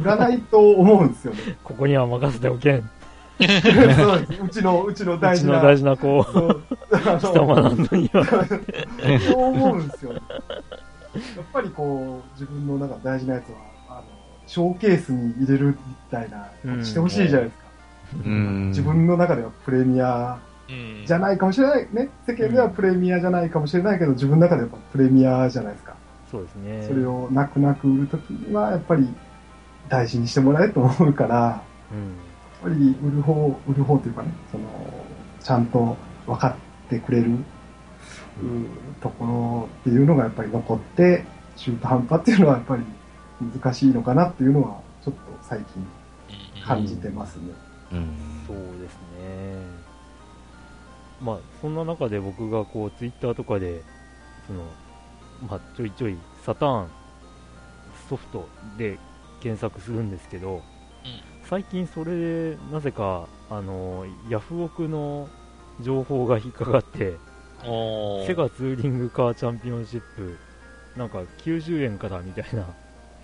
[0.00, 1.40] 売らないと思うんですよね。
[1.62, 2.90] ここには任せておけん。
[3.38, 4.42] そうです。
[4.42, 5.52] うちの、うちのう大事な。
[5.52, 8.24] ちの大事な子を、貴様なんのには。
[9.28, 10.20] そう思うんですよね。
[11.36, 13.56] やっぱりこう、自分の中大事なやつは、
[13.88, 14.02] あの、
[14.46, 15.76] ショーケースに入れるみ
[16.10, 17.64] たいなしてほしいじゃないですか。
[18.24, 18.68] うん。
[18.68, 20.53] 自分の中ではプレミアうん
[21.06, 21.88] じゃないかもしれない。
[21.92, 22.08] ね。
[22.26, 25.94] 世間ではプレミアじゃないかもしれないけど、自分の中ではやっぱプレミアじゃないですか。
[26.30, 26.84] そうですね。
[26.88, 29.08] それを泣く泣く売るときには、やっぱり
[29.88, 31.62] 大事にしてもらえると思うから、や
[31.92, 32.70] うん。
[32.70, 34.64] っぱり売る方、売る方というかね、その、
[35.40, 35.96] ちゃんと
[36.26, 36.56] 分か
[36.86, 37.36] ってくれる、う
[39.00, 41.24] ところっていうのがやっぱり残って、
[41.56, 42.82] 中途半端っていうのはやっぱり
[43.62, 45.86] 難しいのかなっていうのは、ちょっと最近
[46.64, 47.52] 感じてますね。
[47.92, 48.08] うん。
[48.46, 49.03] そうですね。
[51.20, 53.82] まあ、そんな中で僕がこう、ツイッターとかで、
[54.46, 54.64] その、
[55.48, 56.88] まあ、ちょいちょい、サターン
[58.08, 58.98] ソフトで
[59.40, 60.62] 検索するんですけど、
[61.44, 65.28] 最近それで、なぜか、あの、ヤフオクの
[65.80, 67.16] 情報が引っかかって、
[68.26, 70.36] セガツーリングカーチャンピオンシップ、
[70.96, 72.66] なんか90円からみたいな、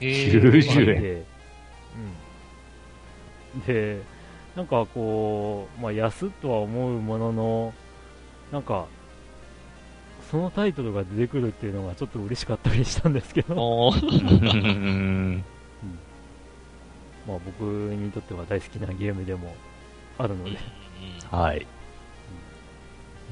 [0.01, 0.43] へー。
[0.43, 1.03] 90円。
[1.03, 1.24] で、
[3.57, 3.61] うん。
[3.66, 4.03] で、
[4.57, 7.74] なんかこう、まあ安っとは思うものの、
[8.53, 8.86] なんか、
[10.30, 15.44] そのタイトルが出てくるっていうのがちょっと嬉しかったりしたんですけど、うん。
[17.26, 19.55] まあ僕にとっては大好きなゲームでも
[20.18, 20.59] あるので、
[21.30, 21.66] はい。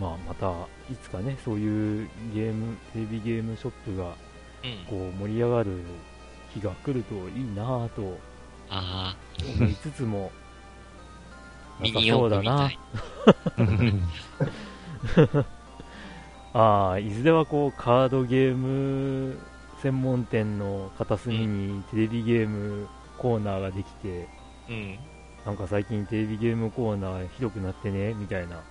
[0.00, 0.50] まあまた
[0.90, 4.14] いつかね、そういうゲーム、テレビゲームショップが
[4.64, 4.84] うん。
[4.86, 5.82] こう盛り上がる
[6.52, 8.18] 日が来るといいなぁと
[8.70, 9.16] あ
[9.60, 10.37] 思いつつも、あ、
[11.80, 12.78] ミニ四駆そうだなみ
[13.66, 15.44] たい。
[16.54, 19.38] ああ、いずれはこう、カードゲーム
[19.82, 24.28] 専門店の片隅にテレビゲームコーナーができて、
[24.68, 24.98] うん。
[25.46, 28.62] なんか最近テレビゲームコーナーひどくなってね、みたいな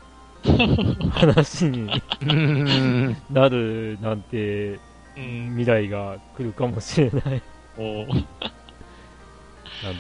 [1.12, 3.16] 話にうん。
[3.30, 4.80] なるなんて
[5.16, 5.50] うん。
[5.58, 7.42] 未来が来るかもしれないなん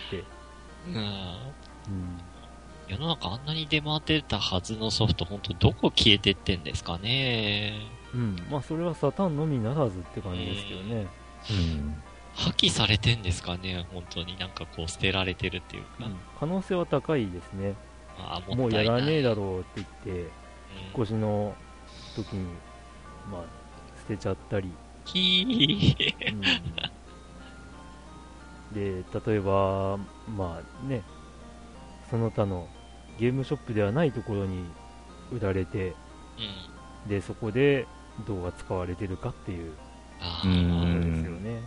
[0.10, 0.24] て。
[0.88, 1.38] うん
[2.88, 7.74] 世の中あんなに出回ってたはずのソフト、本当どこ消えてってんですかね。
[8.14, 11.08] うん、まあそれはサターンのみならずって感じですけどね。
[12.34, 16.06] 破棄されてんですかね、本当になんかこう捨てられてるっていうか。
[16.06, 17.76] うん可能性は高いですね。
[18.18, 18.96] ああ、もうもったいない。
[18.96, 20.30] やらねえだろうって言って、うん引っ
[20.98, 21.56] 越しの
[22.16, 22.46] 時に、
[23.32, 23.44] まあ、
[24.02, 24.70] 捨てちゃったり、
[25.06, 26.34] ひー。
[26.34, 26.42] うん
[28.74, 31.02] で、例えば、まあね、
[32.10, 32.68] その他の
[33.18, 34.66] ゲームショップではないところに
[35.32, 35.96] 売られて、
[37.06, 37.10] うん。
[37.10, 37.88] で、そこで
[38.28, 39.78] どうが使われてるかっていうこ
[40.24, 41.62] ですよね。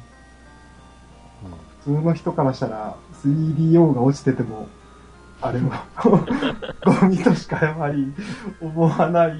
[1.84, 4.68] 普通の人からしたら 3DO が落ちてても、
[5.40, 5.86] あれは
[6.84, 8.12] ゴミとしかやはり
[8.60, 9.32] 思わない。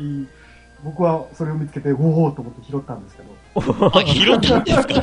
[0.85, 3.31] 僕はそれを見つけて、おおと思って拾ったんですけど。
[3.95, 4.95] あ、拾ったんですか？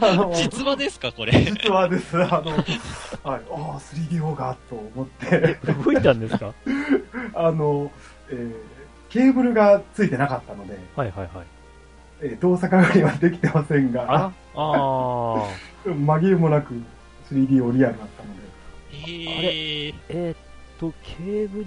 [0.08, 1.32] あの実話ですか、これ？
[1.32, 2.64] 実はです、あの、はい、
[3.24, 6.52] ああ、3DO がと思って、動いたんですか？
[7.34, 7.90] あの、
[8.30, 8.54] えー
[9.10, 11.46] ケーブルがついてなかったので、はいはいはい。
[12.22, 15.48] えー動作確認はできてませんが、あらあ
[15.86, 16.74] 紛れもなく
[17.30, 18.42] 3D をリアルだったので、
[18.92, 20.36] えー、ー、えーっ
[20.80, 21.62] と、ケーブ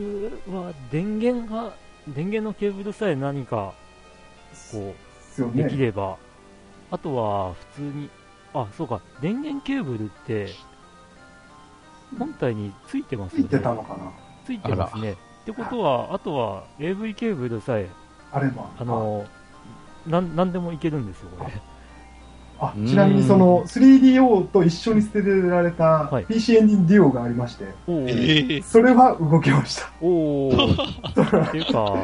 [0.49, 1.71] ルは電源が、
[2.15, 3.73] 電源のケーブルさえ何か、
[4.71, 4.95] こ
[5.39, 6.17] う、できれば、
[6.89, 8.09] あとは普通に、
[8.53, 10.47] あ、そうか、電源ケーブルって、
[12.17, 13.49] 本体についてますよね。
[13.49, 14.11] ついてたのかな？
[14.45, 15.11] ついてますね。
[15.11, 17.89] ってことは、あとは AV ケーブルさえ、
[18.31, 18.69] あれば。
[18.79, 19.25] あの、
[20.05, 21.51] なん、なんでもいけるんですよ、これ。
[22.59, 29.91] あ、ちなみにその 3DO と一緒に捨てられたはい PC エンジンデュオがありまして、おえー、ー、それは動きました。
[30.01, 31.47] おー。
[31.47, 31.95] っていうか、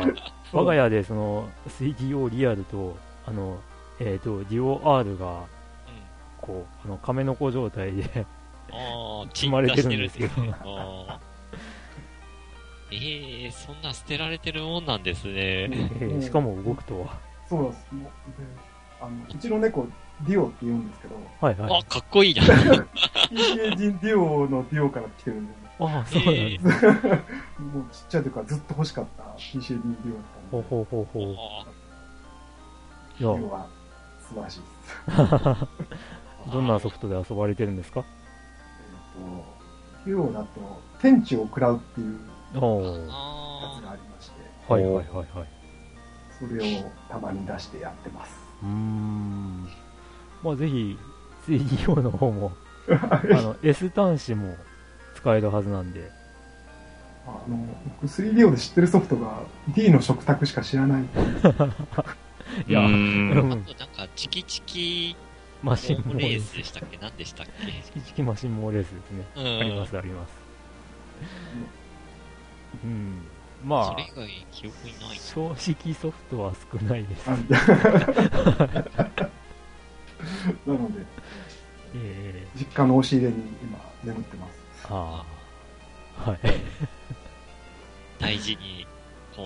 [0.51, 2.95] 我が家でその 3DO リアルと、
[3.25, 3.57] あの、
[3.99, 5.41] えっ、と、DOR が、
[6.41, 8.25] こう、あの、亀の子状態で、
[8.71, 10.33] ああ、積まれてるんですけど
[12.91, 15.33] ええー、そんな捨てられてるもんなんですね。
[15.35, 17.17] えーしかも動くとは。
[17.49, 17.87] そうです。
[17.91, 18.47] もうで
[19.01, 19.87] あのうちの猫、
[20.27, 21.81] ディオって言うんですけど、はいはい。
[21.81, 22.41] あ、かっこいいな。
[23.29, 26.65] PC エンジンディオのディオから来てるんで、ああ、そうなんえです。
[26.67, 31.35] ーもうちっちゃい時からずっと欲しかった PC エンジンディオだったほうんで、ほうほうほう。
[33.19, 33.67] ディオは
[34.19, 34.65] 素晴らしいで
[36.47, 36.51] す。
[36.51, 38.01] どんなソフトで遊ばれてるんですか？
[38.01, 38.03] え
[39.21, 40.47] っと、ディオだと、
[41.01, 42.19] 天地を食らうっていう。
[42.53, 44.33] やつあがありまして、
[44.71, 45.47] はいはいはいはい。
[46.37, 48.35] それをたまに出してやってます。
[48.61, 49.67] うーん。
[50.43, 50.97] まあぜひ、
[51.47, 52.51] 3DO の方も、
[52.89, 54.55] あの、S 端子も
[55.15, 56.11] 使えるはずなんで。
[57.25, 57.57] あの、
[58.01, 61.03] 僕 3DO で知ってるソフトが D の食卓しか知らない。
[62.67, 63.57] いや、うーうんあ。
[63.57, 65.15] となんか、チキチキ
[65.63, 66.49] マシンモモレース。
[66.49, 66.97] スでしたっけ？
[67.01, 67.45] 何でしたっ
[67.85, 69.25] チキチキマシンモーレースですね。
[69.35, 69.59] けうん。
[69.59, 70.33] ありますあります。
[72.83, 73.21] うん。
[73.63, 75.17] まあそれ、以外記憶にない。
[75.17, 75.55] 正直
[75.93, 77.29] ソフトは少ないです。
[80.67, 81.05] あ なので、
[81.95, 84.87] え実家の押し入れに今眠ってます。
[84.87, 85.25] ー、あ
[86.25, 86.29] あ。
[86.29, 86.39] はい。
[88.19, 88.87] 大事に、
[89.35, 89.45] こう、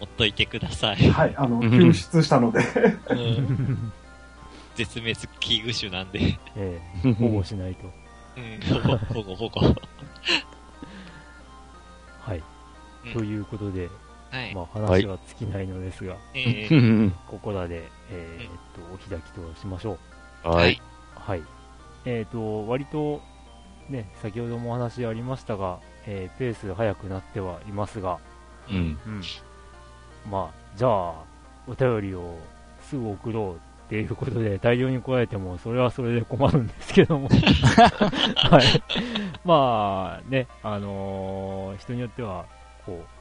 [0.00, 0.96] 持っといてください。
[1.10, 2.60] はい、あの、うん救出したので、
[3.10, 3.92] うん。
[4.74, 6.38] 絶滅危惧種なんで。
[6.56, 7.92] えー、 保護しないと。
[8.36, 9.04] うん。
[9.08, 9.60] 保護、保護。
[12.20, 12.38] はい。
[12.38, 13.88] うんということで、
[14.30, 14.54] はい。
[14.54, 16.76] まあ話は尽きないのですが、えうー
[17.06, 19.98] んここらで、えーっと、お開きとしましょ
[20.44, 20.48] う。
[20.48, 20.80] はい。。
[21.14, 21.42] はい。
[22.04, 23.20] えっ、と、割と、
[23.88, 28.18] ね、先ほどもお話ありましたが、えーペース早くなってはいますが、
[28.70, 28.98] うん。
[29.06, 29.22] うん。
[30.30, 31.24] まあ、じゃあ、
[31.66, 32.36] お便りを
[32.82, 37.28] すぐ送ろうっていうことで大量に来られても、それはそれで困るんですけども。
[38.36, 38.82] はい。
[39.44, 42.46] まあ、ね、あのー人によっては、
[42.86, 43.19] こう、あ、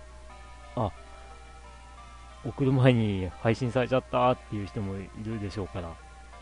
[2.46, 5.90] 送る前に配信されちゃったっていう人もいるでしょうから、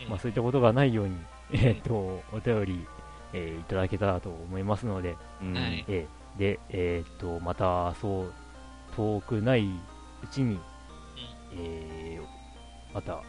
[0.01, 1.17] うんまあ、そういったことがないように、
[1.51, 1.93] えーっと、
[2.31, 2.87] お便り、
[3.33, 8.33] えーいただけたらと思いますので、うんはいえーで、えーっと、また、そう、
[8.95, 10.59] 遠くないうちに、
[11.55, 13.21] えーまた、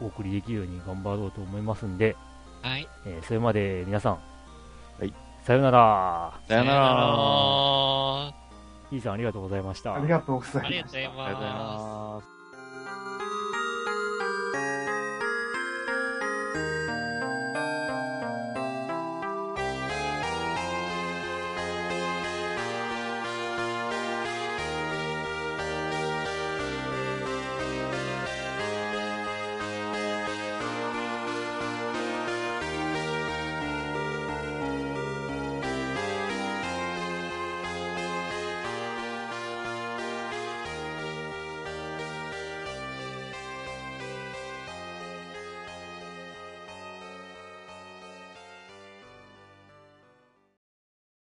[0.00, 2.16] お送りできるように頑張ろうと思いますんで、
[2.62, 2.88] はい。
[3.04, 4.12] えーそれまで皆さん、
[4.98, 5.12] はい。
[5.44, 6.40] さよなら。
[6.48, 8.41] さよなら。
[8.92, 8.96] ら。
[8.96, 9.94] イーさんありがとうございました。
[9.94, 10.66] ありがとうございました。
[10.66, 11.22] ありがとうございます。
[11.22, 12.31] ありがとうございます。